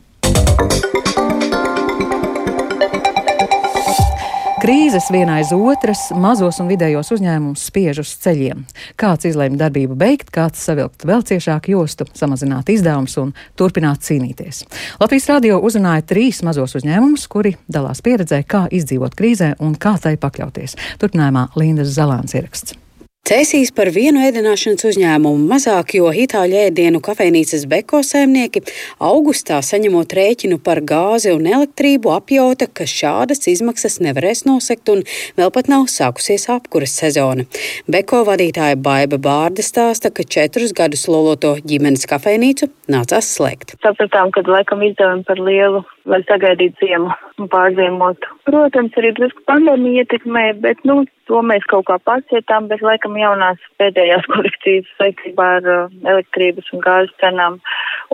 Krīzes 4.57 5.11
viena 5.13 5.35
aiz 5.37 5.51
otras 5.53 6.07
mazos 6.17 6.57
un 6.63 6.69
vidējos 6.71 7.11
uzņēmumus 7.13 7.67
spiež 7.69 7.99
uz 8.01 8.09
ceļiem. 8.23 8.63
Kāds 8.97 9.27
izlēma 9.29 9.59
darbību 9.59 9.93
beigt, 9.95 10.31
kāds 10.33 10.63
savilkt 10.65 11.05
vēl 11.05 11.21
ciešāku 11.29 11.75
jostu, 11.75 12.07
samazināt 12.17 12.71
izdevumus 12.73 13.19
un 13.21 13.35
turpināt 13.59 14.01
cīnīties. 14.07 14.63
Latvijas 14.97 15.29
radio 15.29 15.61
uzrunāja 15.61 16.07
trīs 16.09 16.41
mazos 16.47 16.73
uzņēmumus, 16.81 17.27
kuri 17.29 17.53
dalās 17.69 18.01
pieredzē, 18.01 18.41
kā 18.49 18.65
izdzīvot 18.73 19.15
krīzē 19.15 19.53
un 19.61 19.77
kā 19.77 19.93
tai 20.01 20.17
pakļauties. 20.17 20.75
Turpinājumā 21.05 21.51
Lindas 21.61 21.93
Zalāns 21.93 22.33
ieraksts. 22.33 22.86
Cēsīs 23.27 23.73
par 23.75 23.89
vienu 23.91 24.21
ēdināšanas 24.23 24.85
uzņēmumu 24.87 25.49
mazāk, 25.49 25.97
jo 25.97 26.07
itāļu 26.15 26.55
ēdienu 26.61 27.01
kafejnīcas 27.03 27.65
beko 27.67 27.99
saimnieki 27.99 28.61
augustā 29.03 29.57
saņemot 29.67 30.13
rēķinu 30.15 30.61
par 30.63 30.79
gāzi 30.87 31.33
un 31.35 31.43
elektrību 31.49 32.13
apjauta, 32.13 32.69
ka 32.71 32.87
šādas 32.87 33.43
izmaksas 33.51 33.99
nevarēs 34.05 34.45
nosekt 34.47 34.87
un 34.93 35.03
vēl 35.35 35.51
pat 35.57 35.67
nav 35.67 35.89
sākusies 35.91 36.47
apkuras 36.53 36.93
sezona. 37.01 37.43
Beko 37.91 38.21
vadītāja 38.29 38.79
Baiba 38.79 39.19
Bārda 39.19 39.65
stāsta, 39.65 40.07
ka 40.07 40.23
četrus 40.23 40.71
gadus 40.71 41.03
loloto 41.11 41.57
ģimenes 41.67 42.07
kafejnīcu 42.07 42.71
nācās 42.95 43.33
slēgt. 43.35 43.75
Sapratām, 43.83 44.31
ka 44.31 44.45
laikam 44.47 44.87
izdevumi 44.87 45.27
par 45.27 45.43
lielu, 45.43 45.83
lai 46.07 46.23
sagaidītu 46.31 46.79
ziemu 46.79 47.11
un 47.43 47.51
pārziemotu. 47.51 48.33
Protams, 48.47 48.95
arī 48.95 49.11
drusku 49.19 49.43
pandēmija 49.51 50.07
ietekmē, 50.07 50.47
bet, 50.63 50.79
nu, 50.87 51.01
to 51.27 51.41
mēs 51.45 51.65
kaut 51.71 51.87
kā 51.89 51.97
pacietām, 52.07 52.67
bet 52.71 52.83
laikam 52.85 53.17
jaunās 53.19 53.61
pēdējās 53.81 54.27
korekcijas 54.33 54.89
saistībā 54.99 55.47
ar 55.59 55.69
uh, 55.73 55.95
elektrības 56.13 56.71
un 56.73 56.83
gāzes 56.85 57.13
cenām 57.21 57.59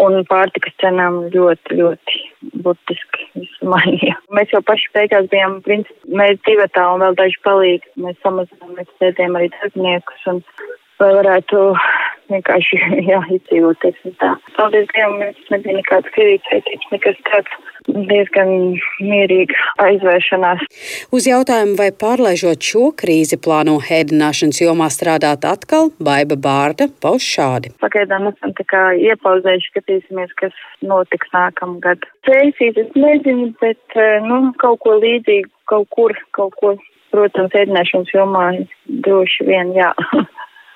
un 0.03 0.19
pārtikas 0.29 0.75
cenām 0.81 1.23
ļoti, 1.33 1.79
ļoti 1.79 2.21
burtiski 2.65 3.27
visu 3.37 3.69
mainīja. 3.69 4.17
Mēs 4.33 4.53
jau 4.55 4.63
paši 4.65 4.91
beigās 4.97 5.29
bijām, 5.31 5.59
principā, 5.65 6.13
mēs 6.23 6.41
divatā 6.47 6.87
un 6.93 7.05
vēl 7.05 7.19
daži 7.19 7.41
palīgi. 7.45 7.93
Mēs 8.03 8.17
samazinām, 8.25 8.77
mēs 8.79 8.89
sēdējām 8.99 9.37
arī 9.39 9.51
darbiniekus 9.57 10.31
un 10.33 10.41
lai 11.01 11.13
varētu 11.17 11.61
vienkārši, 12.31 12.79
jā, 13.11 13.19
izdzīvot, 13.37 13.79
teiksim 13.83 14.15
tā. 14.21 14.33
Paldies 14.57 14.89
Dievam, 14.93 15.19
mums 15.21 15.53
nebija 15.53 15.77
nekāds 15.79 16.11
kredītsaitības, 16.15 16.89
nekas 16.95 17.21
tāds 17.29 17.61
diezgan 17.87 18.51
mierīga 19.03 19.57
aizvēršanās. 19.83 20.63
Uz 21.15 21.27
jautājumu, 21.27 21.75
vai 21.79 21.89
pārlaižot 22.03 22.63
šo 22.63 22.91
krīzi 22.99 23.39
plāno 23.43 23.75
ēdināšanas 23.81 24.61
jomā 24.63 24.89
strādāt 24.93 25.47
atkal, 25.47 25.91
Baiba 26.03 26.37
Bārda 26.39 26.87
pauž 27.03 27.25
šādi. 27.35 27.73
Pagaidām 27.83 28.29
esam 28.31 28.55
tā 28.57 28.65
kā 28.69 28.83
iepauzējuši, 29.09 29.73
skatīsimies, 29.73 30.31
kas 30.39 30.55
notiks 30.85 31.31
nākamgad. 31.35 32.07
Pēcīt 32.27 32.79
es 32.79 32.95
nezinu, 32.95 33.51
bet, 33.61 33.99
nu, 34.27 34.39
kaut 34.63 34.81
ko 34.85 34.97
līdzīgu, 35.03 35.51
kaut 35.71 35.89
kur, 35.95 36.15
kaut 36.37 36.55
ko, 36.61 36.75
protams, 37.13 37.53
ēdināšanas 37.57 38.15
jomā 38.15 38.47
droši 39.05 39.49
vien, 39.49 39.75
jā. 39.77 39.91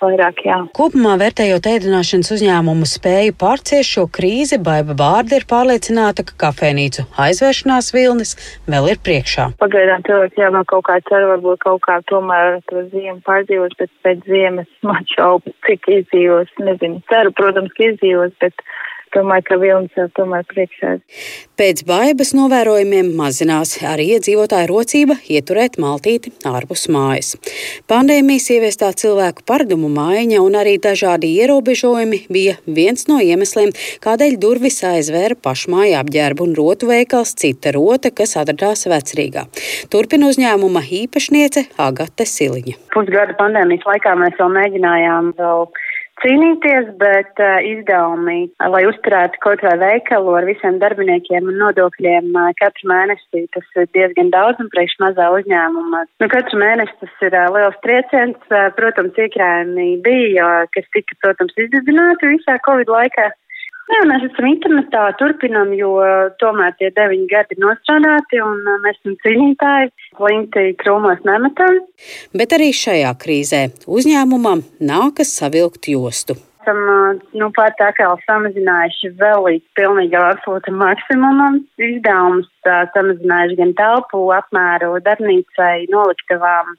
vairāk. 0.01 0.41
Jā. 0.47 0.57
Kopumā 0.77 1.15
vērtējot 1.21 1.69
ēdināšanas 1.71 2.31
uzņēmumu 2.35 2.87
spēju 2.89 3.35
pārciest 3.39 3.95
šo 3.95 4.05
krīzi, 4.13 4.59
Baiba 4.63 4.95
Bārda 4.97 5.39
ir 5.39 5.47
pārliecināta, 5.49 6.25
ka 6.27 6.37
kafejnīcu 6.47 7.07
aizvēršanās 7.27 7.91
vilnis 7.95 8.35
vēl 8.69 8.91
ir 8.93 9.01
priekšā. 9.03 9.49
Pagaidām 9.61 10.05
cilvēki 10.07 10.43
jau 10.43 10.51
vēl 10.57 10.67
kaut 10.73 10.87
kā 10.89 10.99
cer, 11.09 11.27
varbūt 11.33 11.63
kaut 11.65 11.83
kā 11.87 11.99
tomēr 12.11 12.59
to 12.71 12.83
ziemu 12.93 13.19
pārdzīvos, 13.27 13.77
bet 13.79 13.93
pēc 14.05 14.25
ziemas 14.29 14.69
man 14.85 15.07
šaubu, 15.13 15.53
cik 15.67 15.89
izdzīvos. 15.99 16.53
Nezinu, 16.63 17.01
ceru, 17.11 17.33
protams, 17.37 17.73
ka 17.77 17.91
izdzīvos, 17.91 18.35
bet 18.43 18.67
domāju, 19.17 19.45
ka 19.49 19.57
vilnis 19.61 19.97
jau 19.97 20.07
tomēr 20.17 20.45
priekšā. 20.51 20.93
Pēc 21.57 21.81
baibas 21.89 22.33
novērojumiem 22.37 23.09
mazinās 23.17 23.75
arī 23.81 24.11
iedzīvotāju 24.17 24.69
rocība 24.69 25.17
ieturēt 25.25 25.79
maltīti 25.81 26.31
ārpus 26.47 26.85
mājas. 26.93 27.33
Pandēmijas 27.89 28.49
ieviestā 28.53 28.91
cilvēku 29.01 29.45
paradumu 29.49 29.89
maiņa 29.93 30.41
un 30.45 30.57
arī 30.59 30.77
dažādi 30.81 31.31
ierobežojumi 31.41 32.23
bija 32.33 32.57
viens 32.67 33.07
no 33.09 33.17
iemesliem, 33.23 33.73
kādēļ 34.05 34.37
durvis 34.43 34.79
aizvēra 34.85 35.39
pašmāja 35.41 36.03
apģērbu 36.03 36.47
un 36.47 36.55
rotu 36.57 36.91
veikals 36.91 37.33
cita 37.41 37.73
rota, 37.75 38.13
kas 38.13 38.37
atradās 38.39 38.85
vecrīgā. 38.91 39.47
Turpina 39.93 40.29
uzņēmuma 40.31 40.85
īpašniece 41.01 41.67
Agate 41.81 42.29
Siliņa. 42.29 42.77
Pusgada 42.93 43.33
pandēmijas 43.39 43.85
laikā 43.89 44.13
mēs 44.21 44.37
vēl 44.39 44.53
mēģinājām 44.61 45.33
vēl 45.41 45.67
cīnīties, 46.23 46.91
bet 47.01 47.41
uh, 47.41 47.57
izdevumi, 47.65 48.47
lai 48.73 48.83
uzturētu 48.89 49.41
kaut 49.43 49.63
vai 49.65 49.75
veikalu 49.81 50.35
ar 50.39 50.47
visiem 50.49 50.79
darbiniekiem 50.81 51.49
un 51.51 51.59
nodokļiem 51.61 52.29
uh, 52.33 52.51
katru 52.61 52.91
mēnesi, 52.91 53.45
tas 53.55 53.67
ir 53.77 53.89
diezgan 53.97 54.31
daudz 54.33 54.61
un 54.63 54.71
priekš 54.73 54.97
mazā 55.03 55.29
uzņēmuma. 55.37 56.05
Nu, 56.23 56.29
katru 56.33 56.61
mēnesi 56.61 56.95
tas 57.03 57.25
ir 57.27 57.37
uh, 57.37 57.49
liels 57.55 57.81
trieciens. 57.85 58.39
Uh, 58.51 58.69
protams, 58.77 59.17
iekrājumi 59.17 59.89
bija, 60.05 60.47
kas 60.75 60.87
tika, 60.95 61.17
protams, 61.25 61.57
izdedzināti 61.65 62.33
visā 62.35 62.57
Covid 62.67 62.91
laikā. 62.93 63.31
Jā, 63.87 64.01
mēs 64.09 64.25
esam 64.27 64.49
internetā, 64.49 65.03
turpinam, 65.19 65.71
jo 65.77 65.93
tomēr 66.41 66.73
tie 66.79 66.89
deviņi 66.95 67.29
gadi 67.31 67.55
ir 67.55 67.63
nostrādāti 67.63 68.41
un 68.43 68.59
mēs 68.83 68.99
esam 68.99 69.15
cīnītāji. 69.23 69.93
Klinti 70.17 70.65
krūmos 70.81 71.23
nemetam. 71.27 71.79
Bet 72.35 72.57
arī 72.57 72.73
šajā 72.75 73.13
krīzē 73.21 73.63
uzņēmumam 73.87 74.65
nākas 74.91 75.31
savilkt 75.39 75.87
jostu 75.93 76.35
esam 76.67 77.19
nu, 77.39 77.47
pat 77.55 77.79
atkal 77.79 78.17
samazinājuši 78.27 79.13
vēl 79.19 79.45
līdz 79.45 79.65
pilnīgi 79.79 80.17
absolūtam 80.19 80.75
maksimumam. 80.81 81.61
Izdevumus 81.79 82.49
samazinājuši 82.65 83.57
gan 83.61 83.73
telpu 83.79 84.25
apmēru 84.35 84.97
darbnīcai, 85.05 85.87
noliktavām, 85.93 86.75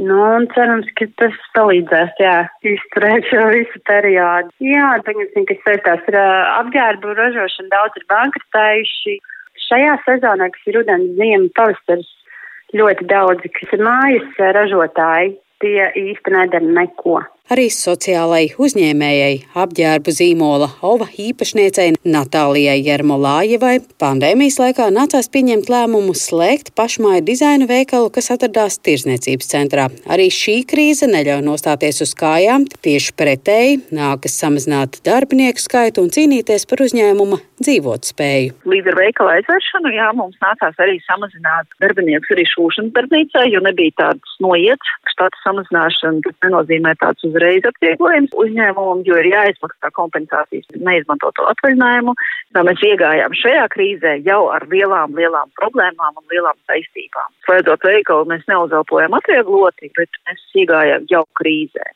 Nu, 0.00 0.16
un 0.36 0.46
cerams, 0.54 0.88
ka 0.96 1.04
tas 1.20 1.34
palīdzēs, 1.56 2.14
jā, 2.22 2.36
izturēt 2.64 3.26
šo 3.28 3.42
visu 3.52 3.80
periodu. 3.88 4.48
Jā, 4.64 4.94
pieņemsim, 5.04 5.44
kas 5.50 5.60
saistās 5.66 6.08
ar 6.12 6.18
apģērbu 6.62 7.12
ražošanu, 7.18 7.68
daudz 7.74 8.00
ir 8.00 8.06
bankrotējuši. 8.12 9.18
Šajā 9.66 9.98
sezonā, 10.06 10.48
kas 10.54 10.70
ir 10.70 10.78
rudens, 10.78 11.12
ziema, 11.18 11.50
pavasaris, 11.58 12.08
ļoti 12.72 13.06
daudzi, 13.12 13.52
kas 13.58 13.76
ir 13.76 13.84
mājas 13.84 14.42
ražotāji, 14.56 15.36
tie 15.60 15.90
īsti 16.06 16.34
nedara 16.38 16.72
neko. 16.80 17.20
Arī 17.50 17.64
sociālai 17.74 18.52
uzņēmējai 18.54 19.32
apģērbu 19.58 20.12
zīmola 20.14 20.68
Ova 20.86 21.08
īpašniecei 21.10 21.88
Natālijai 22.06 22.76
Jermolājevai 22.86 23.72
pandēmijas 23.98 24.60
laikā 24.62 24.86
nācās 24.94 25.26
pieņemt 25.34 25.66
lēmumu 25.72 26.14
slēgt 26.14 26.70
pašmāju 26.78 27.24
dizaina 27.26 27.66
veikalu, 27.66 28.12
kas 28.14 28.30
atradās 28.36 28.78
tirzniecības 28.86 29.50
centrā. 29.50 29.88
Arī 30.06 30.28
šī 30.30 30.60
krīze 30.70 31.10
neļauj 31.10 31.42
nostāties 31.48 31.98
uz 32.06 32.14
kājām, 32.14 32.68
tieši 32.86 33.16
pretēji 33.18 33.80
nākas 33.90 34.38
samazināt 34.38 35.00
darbinieku 35.02 35.66
skaitu 35.66 36.06
un 36.06 36.14
cīnīties 36.14 36.68
par 36.70 36.86
uzņēmuma 36.86 37.40
dzīvot 37.62 38.06
spēju. 38.06 38.54
Līdz 38.70 38.90
ar 38.94 38.98
veikala 39.02 39.36
aizvēršanu, 39.40 39.92
jā, 39.94 40.08
mums 40.18 40.38
nācās 40.42 40.78
arī 40.82 40.96
samazināt 41.08 41.74
darbiniekus 41.82 42.32
arī 42.34 42.46
šūšanas 42.54 42.94
darbnīcā, 42.96 43.44
jo 43.50 43.62
nebija 43.66 43.98
tāds 44.00 44.38
noiets, 44.42 44.94
štata 45.12 45.42
samazināšana, 45.42 46.22
tas 46.26 46.38
nenozīmē 46.46 46.94
tāds 47.02 47.26
uzreiz 47.32 47.66
atvieglojums 47.66 48.36
uzņēmumam, 48.44 49.02
jo 49.08 49.18
ir 49.18 49.28
jāizmaksā 49.32 49.90
kompensācijas 49.96 50.68
neizmantoto 50.76 51.48
atvaļinājumu. 51.54 52.14
Tā 52.54 52.64
mēs 52.68 52.84
iegājām 52.86 53.34
šajā 53.40 53.64
krīzē 53.72 54.18
jau 54.26 54.44
ar 54.52 54.68
lielām, 54.70 55.16
lielām 55.18 55.50
problēmām 55.58 56.20
un 56.20 56.28
lielām 56.30 56.58
saistībām. 56.70 57.32
Slēdzot 57.48 57.88
veikalu, 57.88 58.28
mēs 58.30 58.46
neuzelpojam 58.52 59.18
atviegloti, 59.18 59.90
bet 59.98 60.22
mēs 60.28 60.46
iegājām 60.62 61.08
jau 61.10 61.24
krīzē. 61.40 61.88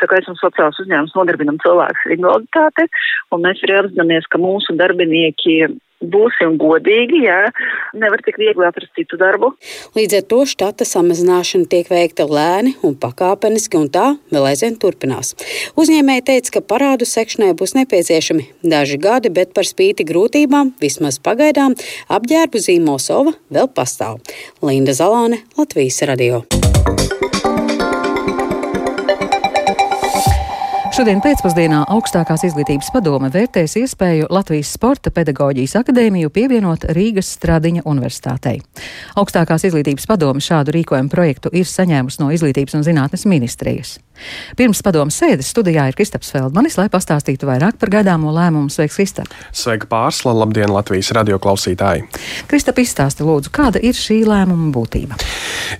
Tā 0.00 0.08
kā 0.08 0.16
esam 0.22 0.38
sociāls 0.40 0.78
uzņēmums, 0.80 1.12
nodarbinam 1.12 1.58
cilvēkus 1.60 2.06
ar 2.06 2.14
invaliditāti, 2.14 2.86
un 3.34 3.44
mēs 3.44 3.60
arī 3.66 3.76
apzināmies, 3.82 4.28
ka 4.32 4.40
mūsu 4.40 4.76
darbinieki 4.80 5.58
būsim 6.00 6.56
godīgi, 6.60 7.24
jā, 7.26 7.50
nevar 7.96 8.22
tik 8.24 8.38
viegli 8.40 8.66
atrast 8.66 8.92
citu 8.96 9.18
darbu. 9.20 9.52
Līdz 9.98 10.20
ar 10.20 10.24
to 10.32 10.40
štata 10.48 10.86
samazināšana 10.88 11.68
tiek 11.70 11.90
veikta 11.92 12.26
lēni 12.30 12.74
un 12.86 12.96
pakāpeniski, 13.00 13.78
un 13.80 13.90
tā 13.92 14.06
vēl 14.32 14.48
aizvien 14.50 14.78
turpinās. 14.80 15.34
Uzņēmēji 15.80 16.26
teica, 16.32 16.56
ka 16.56 16.64
parādu 16.74 17.08
sekšanai 17.08 17.52
būs 17.58 17.76
nepieciešami 17.78 18.48
daži 18.64 19.00
gadi, 19.00 19.32
bet 19.32 19.54
par 19.56 19.68
spīti 19.68 20.06
grūtībām, 20.08 20.74
vismaz 20.80 21.20
pagaidām, 21.22 21.76
apģērbu 22.08 22.64
zīmols 22.66 23.10
Ova 23.14 23.36
vēl 23.52 23.70
pastāv. 23.74 24.20
Linda 24.64 24.96
Zalāne, 24.96 25.42
Latvijas 25.58 26.02
radio. 26.08 26.44
Šodien 30.90 31.20
pēcpusdienā 31.22 31.84
augstākās 31.94 32.42
izglītības 32.48 32.88
padome 32.90 33.28
vērtēs 33.30 33.76
iespēju 33.78 34.26
Latvijas 34.34 34.72
Sporta 34.74 35.12
pedagoģijas 35.14 35.76
akadēmiju 35.78 36.32
pievienot 36.34 36.88
Rīgas 36.96 37.30
Stradiņa 37.36 37.84
universitātei. 37.86 38.56
Augstākās 39.14 39.68
izglītības 39.68 40.08
padome 40.10 40.42
šādu 40.42 40.74
rīkojumu 40.74 41.12
projektu 41.12 41.54
ir 41.54 41.70
saņēmusi 41.70 42.24
no 42.24 42.32
Izglītības 42.34 42.74
un 42.80 42.86
zinātnes 42.88 43.22
ministrijas. 43.30 44.00
Pirms 44.58 44.82
padomu 44.86 45.12
sēdes 45.14 45.50
studijā 45.52 45.88
ir 45.90 45.98
Kristaps 45.98 46.32
Feldmanis, 46.34 46.78
lai 46.80 46.88
pastāstītu 46.92 47.48
vairāk 47.48 47.78
par 47.80 47.92
gaidāmo 47.92 48.32
lēmumu. 48.34 48.72
Sveiks, 48.72 48.98
Kristap! 49.00 49.30
Sveika 49.56 49.88
pārsla, 49.90 50.34
labdien, 50.36 50.70
Latvijas 50.72 51.12
radio 51.16 51.38
klausītāji! 51.42 52.04
Kristap, 52.50 52.80
izstāsti 52.82 53.24
lūdzu, 53.26 53.52
kāda 53.54 53.80
ir 53.82 53.96
šī 53.96 54.20
lēmuma 54.28 54.70
būtība? 54.74 55.16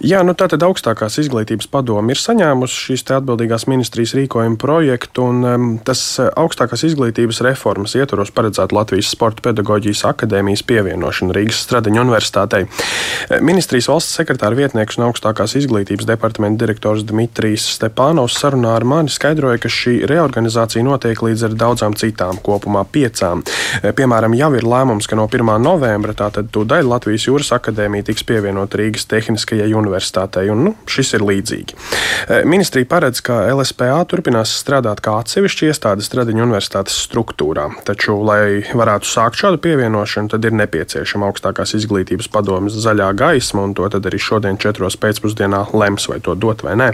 Jā, 0.00 0.22
nu 0.26 0.32
tātad 0.38 0.62
augstākās 0.64 1.18
izglītības 1.22 1.66
padome 1.70 2.14
ir 2.14 2.20
saņēmusi 2.20 2.84
šīs 2.86 3.04
atbildīgās 3.18 3.66
ministrijas 3.70 4.14
rīkojumu 4.18 4.58
projektu, 4.60 5.26
un 5.32 5.46
um, 5.46 5.66
tas 5.84 6.02
uh, 6.22 6.30
augstākās 6.38 6.84
izglītības 6.86 7.42
reformas 7.46 7.96
ietvaros 7.98 8.30
paredzētu 8.34 8.76
Latvijas 8.76 9.10
Sporta 9.10 9.42
pedagoģijas 9.48 10.04
akadēmijas 10.12 10.62
pievienošanu 10.68 11.34
Rīgas 11.34 11.64
Stradiņa 11.66 12.04
universitātei. 12.04 12.62
Uh, 12.66 13.40
ministrijas 13.44 13.90
valsts 13.90 14.14
sekretāra 14.20 14.58
vietnieks 14.58 15.00
un 15.00 15.08
augstākās 15.08 15.56
izglītības 15.58 16.06
departamenta 16.08 16.62
direktors 16.64 17.02
Dmitrijs 17.08 17.66
Stepānovs 17.74 18.29
Klaus 18.30 18.44
sarunā 18.44 18.76
ar 18.78 18.84
mani 18.86 19.10
skaidroja, 19.10 19.58
ka 19.58 19.66
šī 19.66 20.04
reorganizācija 20.06 20.84
notiek 20.86 21.18
līdz 21.18 21.48
ar 21.48 21.54
daudzām 21.58 21.96
citām, 21.98 22.36
kopumā 22.38 22.84
piecām. 22.86 23.40
E, 23.82 23.90
piemēram, 23.90 24.36
jau 24.38 24.52
ir 24.54 24.66
lēmums, 24.70 25.08
ka 25.10 25.16
no 25.18 25.24
1. 25.26 25.48
novembra 25.58 26.14
tātad 26.14 26.46
tūdaļ 26.54 26.86
Latvijas 26.86 27.26
Jūras 27.26 27.50
akadēmija 27.56 28.06
tiks 28.06 28.22
pievienot 28.28 28.76
Rīgas 28.78 29.08
Tehniskajai 29.10 29.72
universitātei, 29.74 30.46
un 30.52 30.62
nu, 30.68 30.74
šis 30.86 31.10
ir 31.18 31.24
līdzīgi. 31.26 31.74
E, 31.74 32.38
ministrija 32.46 32.86
paredz, 32.92 33.18
ka 33.26 33.40
LSPA 33.50 33.98
turpinās 34.06 34.52
strādāt 34.62 35.02
kā 35.02 35.16
atsevišķa 35.24 35.72
iestāde 35.72 36.06
Stradiņa 36.06 36.46
universitātes 36.46 37.00
struktūrā, 37.08 37.66
taču, 37.88 38.14
lai 38.22 38.62
varētu 38.70 39.10
sākt 39.10 39.42
šādu 39.42 39.58
pievienošanu, 39.66 40.30
tad 40.36 40.46
ir 40.46 40.54
nepieciešama 40.60 41.32
augstākās 41.32 41.74
izglītības 41.80 42.30
padomas 42.30 42.78
zaļā 42.78 43.10
gaisma, 43.18 43.66
un 43.66 43.74
to 43.74 43.90
tad 43.90 44.06
arī 44.06 44.22
šodien 44.22 44.62
četros 44.62 45.00
pēcpusdienā 45.02 45.66
lems, 45.74 46.06
vai 46.12 46.22
to 46.22 46.38
dot 46.38 46.62
vai 46.62 46.78
nē. 46.78 46.92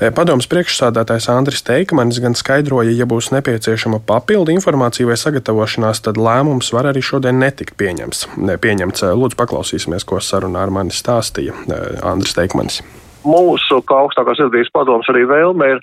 E, 0.00 0.10
padomas 0.10 0.50
priekšsādātājs 0.54 1.28
Andris 1.32 1.64
Teikmanis 1.66 2.20
gan 2.22 2.36
skaidroja, 2.38 2.94
ja 2.94 3.08
būs 3.10 3.32
nepieciešama 3.34 4.00
papildu 4.06 4.54
informācija 4.54 5.08
vai 5.10 5.18
sagatavošanās, 5.18 6.04
tad 6.06 6.20
lēmums 6.20 6.70
var 6.74 6.92
arī 6.92 7.02
šodien 7.02 7.40
netikt 7.42 7.74
pieņemts. 7.80 8.28
pieņemts. 8.38 9.08
Lūdzu, 9.18 9.38
paklausīsimies, 9.40 10.06
ko 10.06 10.22
sarunā 10.22 10.62
ar 10.62 10.74
mani 10.74 10.94
stāstīja 10.94 11.56
Andris 12.06 12.38
Teikmanis 12.38 12.84
mūsu, 13.24 13.80
kā 13.88 14.02
augstākās 14.04 14.40
izglītības 14.40 14.72
padoms, 14.74 15.08
arī 15.08 15.24
vēlme 15.28 15.68
ir 15.74 15.78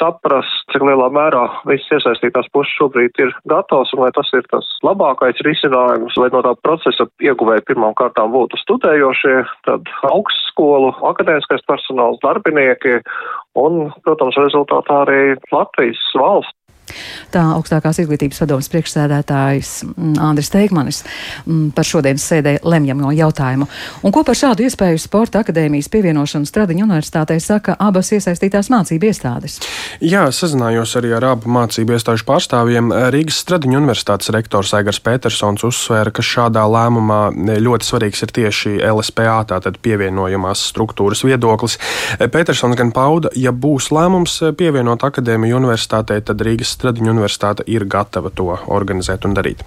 saprast, 0.00 0.64
cik 0.72 0.84
lielā 0.86 1.08
mērā 1.12 1.42
visas 1.68 1.98
iesaistītās 1.98 2.48
puses 2.54 2.72
šobrīd 2.78 3.20
ir 3.20 3.32
gatavas 3.50 3.92
un 3.94 4.04
vai 4.04 4.10
tas 4.16 4.30
ir 4.36 4.46
tas 4.52 4.66
labākais 4.86 5.42
risinājums, 5.46 6.16
lai 6.20 6.30
no 6.34 6.42
tā 6.46 6.54
procesa 6.64 7.06
ieguvēja 7.22 7.66
pirmām 7.68 7.96
kārtām 7.98 8.32
būtu 8.34 8.60
studējošie, 8.62 9.36
tad 9.68 9.90
augstskolu, 10.08 10.94
akadēmiskais 11.12 11.66
personāls, 11.68 12.20
darbinieki 12.24 13.00
un, 13.58 13.90
protams, 14.06 14.38
rezultātā 14.38 15.02
arī 15.06 15.22
Latvijas 15.50 16.02
valsts. 16.18 16.56
Tā 17.34 17.44
augstākās 17.56 18.00
izglītības 18.02 18.40
padomas 18.42 18.70
priekšsēdētājs 18.72 19.72
mm, 19.86 20.14
Andris 20.22 20.50
Teikmanis 20.52 21.02
mm, 21.44 21.70
par 21.76 21.86
šodienas 21.86 22.26
sēdē 22.26 22.56
lemjamo 22.66 23.12
jautājumu. 23.16 23.68
Un 24.02 24.14
ko 24.14 24.24
par 24.26 24.38
šādu 24.38 24.66
iespēju 24.66 25.00
sporta 25.02 25.44
akadēmijas 25.44 25.90
pievienošanu 25.92 26.48
Stradiņu 26.48 26.86
universitātei 26.86 27.38
saka 27.42 27.76
abas 27.80 28.12
iesaistītās 28.16 28.70
mācību 28.72 29.10
iestādes? 29.10 29.60
Jā, 30.02 30.26
sazinājos 30.34 30.96
arī 31.00 31.12
ar 31.16 31.28
abu 31.32 31.50
mācību 31.52 31.96
iestāžu 31.96 32.26
pārstāvjiem. 32.28 32.92
Rīgas 33.14 33.40
Stradiņu 33.44 33.80
universitātes 33.80 34.32
rektors 34.34 34.74
Aigars 34.78 35.00
Petersons 35.04 35.64
uzsvēra, 35.66 36.12
ka 36.14 36.24
šādā 36.24 36.64
lēmumā 36.70 37.20
ļoti 37.60 37.88
svarīgs 37.88 38.24
ir 38.26 38.34
tieši 38.40 38.74
LSPA, 38.90 39.38
tātad 39.52 39.78
pievienojamās 39.84 40.64
struktūras 40.72 41.24
viedoklis. 41.26 41.78
Petersons 42.32 42.78
gan 42.78 42.92
pauda, 42.96 43.32
ja 43.36 43.52
būs 43.52 43.90
lēmums 43.94 44.38
pievienot 44.58 45.04
akadēmiju 45.06 45.60
universitātei, 45.60 46.20
tad 46.24 46.42
Rīgas 46.46 46.76
Stradiņu 46.80 47.10
universitāte 47.12 47.64
ir 47.68 47.84
gatava 47.84 48.30
to 48.32 48.54
organizēt 48.72 49.26
un 49.28 49.34
darīt? 49.36 49.60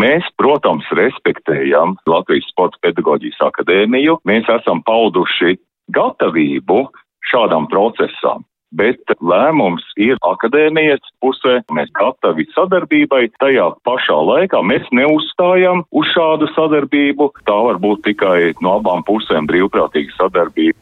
Mēs, 0.00 0.26
protams, 0.40 0.88
respektējam 0.98 1.94
Latvijas 2.10 2.48
Sports 2.50 2.80
pedagoģijas 2.82 3.38
akadēmiju. 3.46 4.18
Mēs 4.26 4.48
esam 4.50 4.82
pauduši 4.86 5.54
gatavību 5.94 6.80
šādam 7.30 7.68
procesam 7.70 8.42
bet 8.76 9.02
lēmums 9.18 9.82
ir 9.98 10.18
akadēmijas 10.26 11.02
pusē. 11.22 11.60
Mēs 11.74 11.90
gatavi 11.98 12.46
sadarbībai. 12.54 13.24
Tajā 13.42 13.66
pašā 13.86 14.18
laikā 14.30 14.62
mēs 14.66 14.86
neuzstājam 14.94 15.84
uz 15.90 16.10
šādu 16.14 16.50
sadarbību. 16.54 17.32
Tā 17.48 17.58
var 17.66 17.80
būt 17.82 18.04
tikai 18.06 18.52
no 18.62 18.78
abām 18.78 19.02
pusēm 19.06 19.50
brīvprātīga 19.50 20.14
sadarbība. 20.18 20.78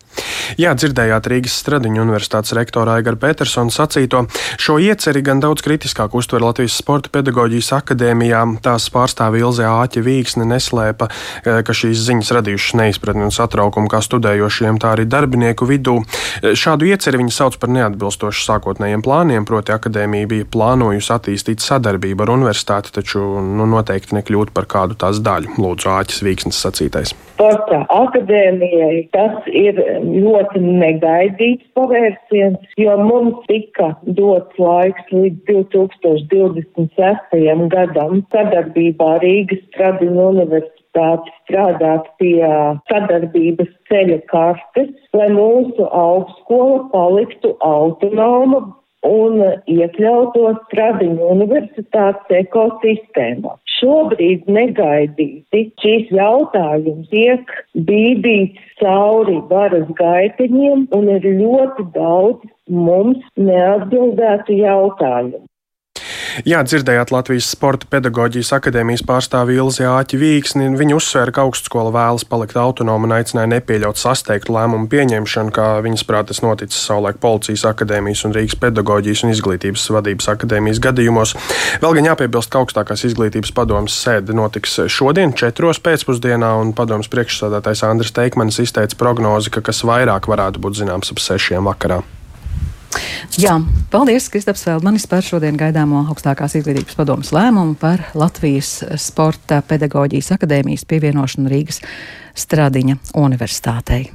Jā, 0.57 0.73
dzirdējāt 0.79 1.29
Rīgas 1.29 1.57
Stradiņu 1.61 2.01
universitātes 2.01 2.55
rektora 2.57 2.97
Aigara 2.97 3.19
Petersona 3.21 3.73
sacīto. 3.75 4.25
Šo 4.57 4.79
ieceri 4.81 5.21
gan 5.27 5.43
daudz 5.45 5.61
kritiskāk 5.67 6.15
uztver 6.17 6.41
Latvijas 6.45 6.79
Sporta 6.81 7.13
pedagoģijas 7.13 7.73
akadēmijā. 7.77 8.41
Tās 8.65 8.89
pārstāve 8.95 9.43
Ilze 9.43 9.67
Āķa 9.69 10.03
Vīksne 10.07 10.47
neslēpa, 10.49 11.11
eh, 11.11 11.61
ka 11.67 11.73
šīs 11.77 12.07
ziņas 12.07 12.33
radījušas 12.39 12.79
neizpratni 12.81 13.27
un 13.27 13.35
satraukumu 13.35 13.91
kā 13.93 14.01
studējošiem, 14.01 14.79
tā 14.81 14.95
arī 14.97 15.05
darbinieku 15.05 15.69
vidū. 15.69 15.99
Eh, 16.43 16.55
šādu 16.57 16.89
ieceri 16.89 17.19
viņi 17.19 17.33
sauc 17.35 17.59
par 17.59 17.69
neatbilstoši 17.69 18.47
sākotnējiem 18.49 19.03
plāniem, 19.03 19.45
proti 19.45 19.73
akadēmija 19.73 20.29
bija 20.29 20.45
plānojusi 20.45 21.13
attīstīt 21.13 21.61
sadarbību 21.61 22.23
ar 22.23 22.35
universitāti, 22.39 22.93
taču 22.93 23.19
nu, 23.43 23.67
noteikti 23.67 24.17
nekļūt 24.17 24.55
par 24.55 24.65
kādu 24.65 24.95
tās 24.95 25.21
daļu. 25.21 25.59
Lūdzu, 25.59 25.91
Āķis 25.99 26.23
Vīksnes 26.23 26.63
sacītais. 26.65 27.15
Sporta 27.35 27.85
akadēmijai 27.95 29.09
tas 29.15 29.47
ir 29.47 29.79
ļoti 30.03 30.38
negaidīts 30.63 31.67
pavērsiens, 31.79 32.59
jo 32.81 32.97
mums 33.03 33.37
tika 33.49 33.89
dots 34.19 34.59
laiks 34.59 35.05
līdz 35.13 35.39
2026. 35.51 37.69
gadam 37.75 38.13
sadarbībā 38.35 39.11
Rīgas 39.25 39.65
Tradiņu 39.77 40.23
universitātes 40.33 41.35
strādāt 41.45 42.05
pie 42.19 42.43
sadarbības 42.91 43.71
ceļa 43.91 44.21
kartes, 44.33 44.91
lai 45.15 45.29
mūsu 45.35 45.83
augstskola 45.93 46.79
paliktu 46.93 47.49
autonoma 47.61 48.61
un 49.07 49.41
iekļautos 49.71 50.59
Stradiņu 50.67 51.31
universitātes 51.35 52.37
ekosistēmā. 52.43 53.55
Šobrīd 53.79 54.49
negaidīti 54.51 55.65
šīs 55.83 56.11
jautājums 56.15 57.07
tiek 57.13 57.53
bīdīts 57.89 58.73
cauri 58.81 59.39
varas 59.51 59.87
gaiteņiem 60.01 60.89
un 60.99 61.13
ir 61.15 61.29
ļoti 61.43 61.87
daudz 61.95 62.43
mums 62.69 63.23
neatbildētu 63.37 64.59
jautājumu. 64.65 65.48
Jā, 66.47 66.61
dzirdējāt 66.63 67.11
Latvijas 67.11 67.49
Sporta 67.51 67.89
pedagoģijas 67.91 68.53
akadēmijas 68.55 69.03
pārstāvi 69.07 69.57
Ilzi 69.59 69.83
Āķi 69.89 70.19
Vīksni. 70.21 70.69
Viņa 70.79 70.95
uzsvēra, 70.99 71.33
ka 71.35 71.47
augstskola 71.49 71.91
vēlas 71.95 72.27
palikt 72.29 72.59
autonoma 72.61 73.09
un 73.09 73.15
aicināja 73.17 73.51
nepiļaut 73.57 73.99
sasteigtu 73.99 74.55
lēmumu 74.55 74.87
pieņemšanu, 74.93 75.51
kā 75.55 75.67
viņas 75.83 76.05
prāt 76.07 76.31
tas 76.31 76.43
noticis 76.45 76.85
savulaik 76.87 77.19
Policijas 77.23 77.65
akadēmijas 77.73 78.23
un 78.29 78.37
Rīgas 78.37 78.59
pedagoģijas 78.63 79.25
un 79.25 79.33
izglītības 79.35 79.89
vadības 79.97 80.31
akadēmijas 80.35 80.83
gadījumos. 80.85 81.35
Vēl 81.83 81.99
gan 81.99 82.11
jāpiebilst, 82.13 82.53
ka 82.53 82.63
augstākās 82.63 83.07
izglītības 83.09 83.55
padomas 83.57 83.97
sēde 83.99 84.37
notiks 84.37 84.79
šodien, 84.93 85.35
četros 85.35 85.83
pēcpusdienā, 85.83 86.53
un 86.61 86.71
padomas 86.77 87.11
priekšsādātājs 87.11 87.83
Andris 87.89 88.15
Teikmanis 88.15 88.63
izteica 88.63 89.01
prognozi, 89.01 89.51
ka 89.55 89.65
kas 89.65 89.83
vairāk 89.89 90.31
varētu 90.31 90.63
būt 90.63 90.85
zināms 90.85 91.15
ap 91.15 91.25
sešiem 91.25 91.67
vakarā. 91.67 92.03
Jā, 93.39 93.57
paldies, 93.93 94.29
Kristaps 94.33 94.65
Feldmanis, 94.67 95.07
par 95.11 95.23
šodien 95.27 95.59
gaidāmo 95.59 96.05
augstākās 96.11 96.57
izglītības 96.59 96.99
padomas 96.99 97.33
lēmumu 97.35 97.77
par 97.79 98.07
Latvijas 98.19 98.81
Sporta 99.01 99.61
pedagoģijas 99.69 100.33
akadēmijas 100.39 100.87
pievienošanu 100.89 101.53
Rīgas 101.53 101.83
Stradiņa 102.39 102.99
universitātei. 103.19 104.09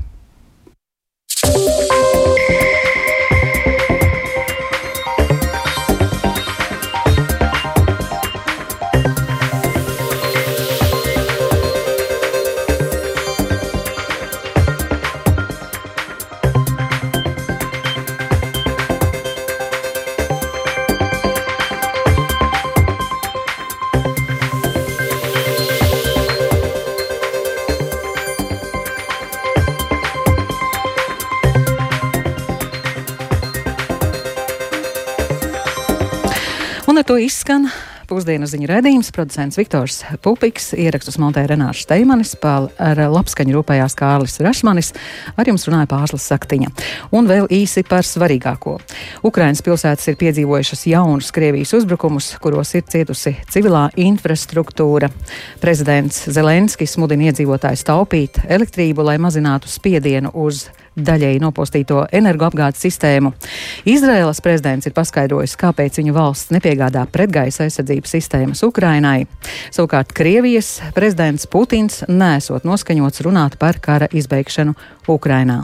Un 36.94 37.00
ar 37.02 37.08
to 37.10 37.16
izskan 37.18 37.64
pusdienas 38.06 38.52
ziņu 38.54 38.68
redzējums. 38.70 39.08
Producents 39.16 39.58
Viktors 39.58 39.96
Pupiks, 40.22 40.68
ierakstus 40.78 41.16
montēja 41.18 41.50
Renārs 41.50 41.80
Steimanis, 41.88 42.36
ar 42.46 43.02
labskaņu 43.10 43.56
rūpējās 43.56 43.96
Kārlis 43.98 44.38
Rašmanis, 44.46 44.92
ar 45.34 45.50
jums 45.50 45.66
runāja 45.66 45.90
Pārslas 45.90 46.28
Saktiņa. 46.30 46.70
Un 47.18 47.26
vēl 47.32 47.50
īsi 47.50 47.82
par 47.88 48.06
svarīgāko. 48.06 48.76
Ukrainas 49.26 49.66
pilsētas 49.66 50.12
ir 50.12 50.20
piedzīvojušas 50.22 50.86
jaunus 50.92 51.34
Krievijas 51.34 51.74
uzbrukumus, 51.80 52.30
kuros 52.44 52.76
ir 52.78 52.86
cietusi 52.86 53.40
civilā 53.50 53.88
infrastruktūra. 53.98 55.10
Prezidents 55.66 56.28
Zelenskis 56.30 56.94
mudina 57.02 57.32
iedzīvotājus 57.32 57.88
taupīt 57.90 58.44
elektrību, 58.46 59.10
lai 59.10 59.18
mazinātu 59.18 59.74
spiedienu 59.74 60.30
uz 60.46 60.68
daļēji 60.96 61.42
nopostīto 61.44 62.04
energoapgādes 62.14 62.82
sistēmu. 62.86 63.34
Izraēlas 63.90 64.42
prezidents 64.44 64.88
ir 64.88 64.96
paskaidrojis, 64.96 65.56
kāpēc 65.60 66.00
viņu 66.02 66.16
valsts 66.16 66.54
nepiegādā 66.54 67.06
pretgaisa 67.12 67.66
aizsardzības 67.68 68.16
sistēmas 68.18 68.64
Ukrainai. 68.66 69.26
Savukārt 69.74 70.14
Krievijas 70.16 70.76
prezidents 70.96 71.48
Putins 71.50 72.04
nesot 72.08 72.68
noskaņots 72.68 73.24
runāt 73.26 73.58
par 73.62 73.80
kara 73.84 74.10
izbeigšanu 74.14 74.76
Ukrainā. 75.10 75.64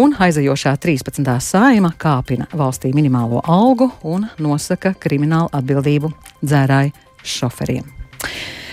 Un 0.00 0.16
aizajošā 0.18 0.74
13. 0.80 1.28
saima 1.40 1.92
kāpina 1.98 2.48
valstī 2.52 2.94
minimālo 2.96 3.42
algu 3.44 3.90
un 4.02 4.26
nosaka 4.38 4.94
kriminālu 4.98 5.52
atbildību 5.52 6.10
dzērāju 6.42 6.94
šoferiem. 7.24 7.84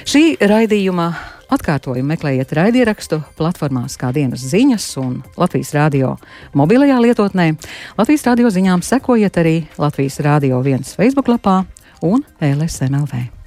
Šī 0.08 0.36
raidījuma 0.42 1.12
Atkārtojumu 1.52 2.14
meklējiet 2.14 2.54
raidierakstu 2.56 3.18
platformās 3.36 3.98
kā 4.00 4.14
dienas 4.16 4.46
ziņas 4.54 4.86
un 5.02 5.18
Latvijas 5.40 5.74
Rādio 5.76 6.14
mobilajā 6.56 7.02
lietotnē. 7.04 7.50
Latvijas 8.00 8.24
Rādio 8.30 8.54
ziņām 8.56 8.86
sekojiet 8.88 9.42
arī 9.44 9.58
Latvijas 9.82 10.22
Rādio 10.24 10.64
viens 10.64 10.96
Facebook 10.96 11.28
lapā 11.34 11.60
un 12.08 12.24
LSMLV. 12.40 13.41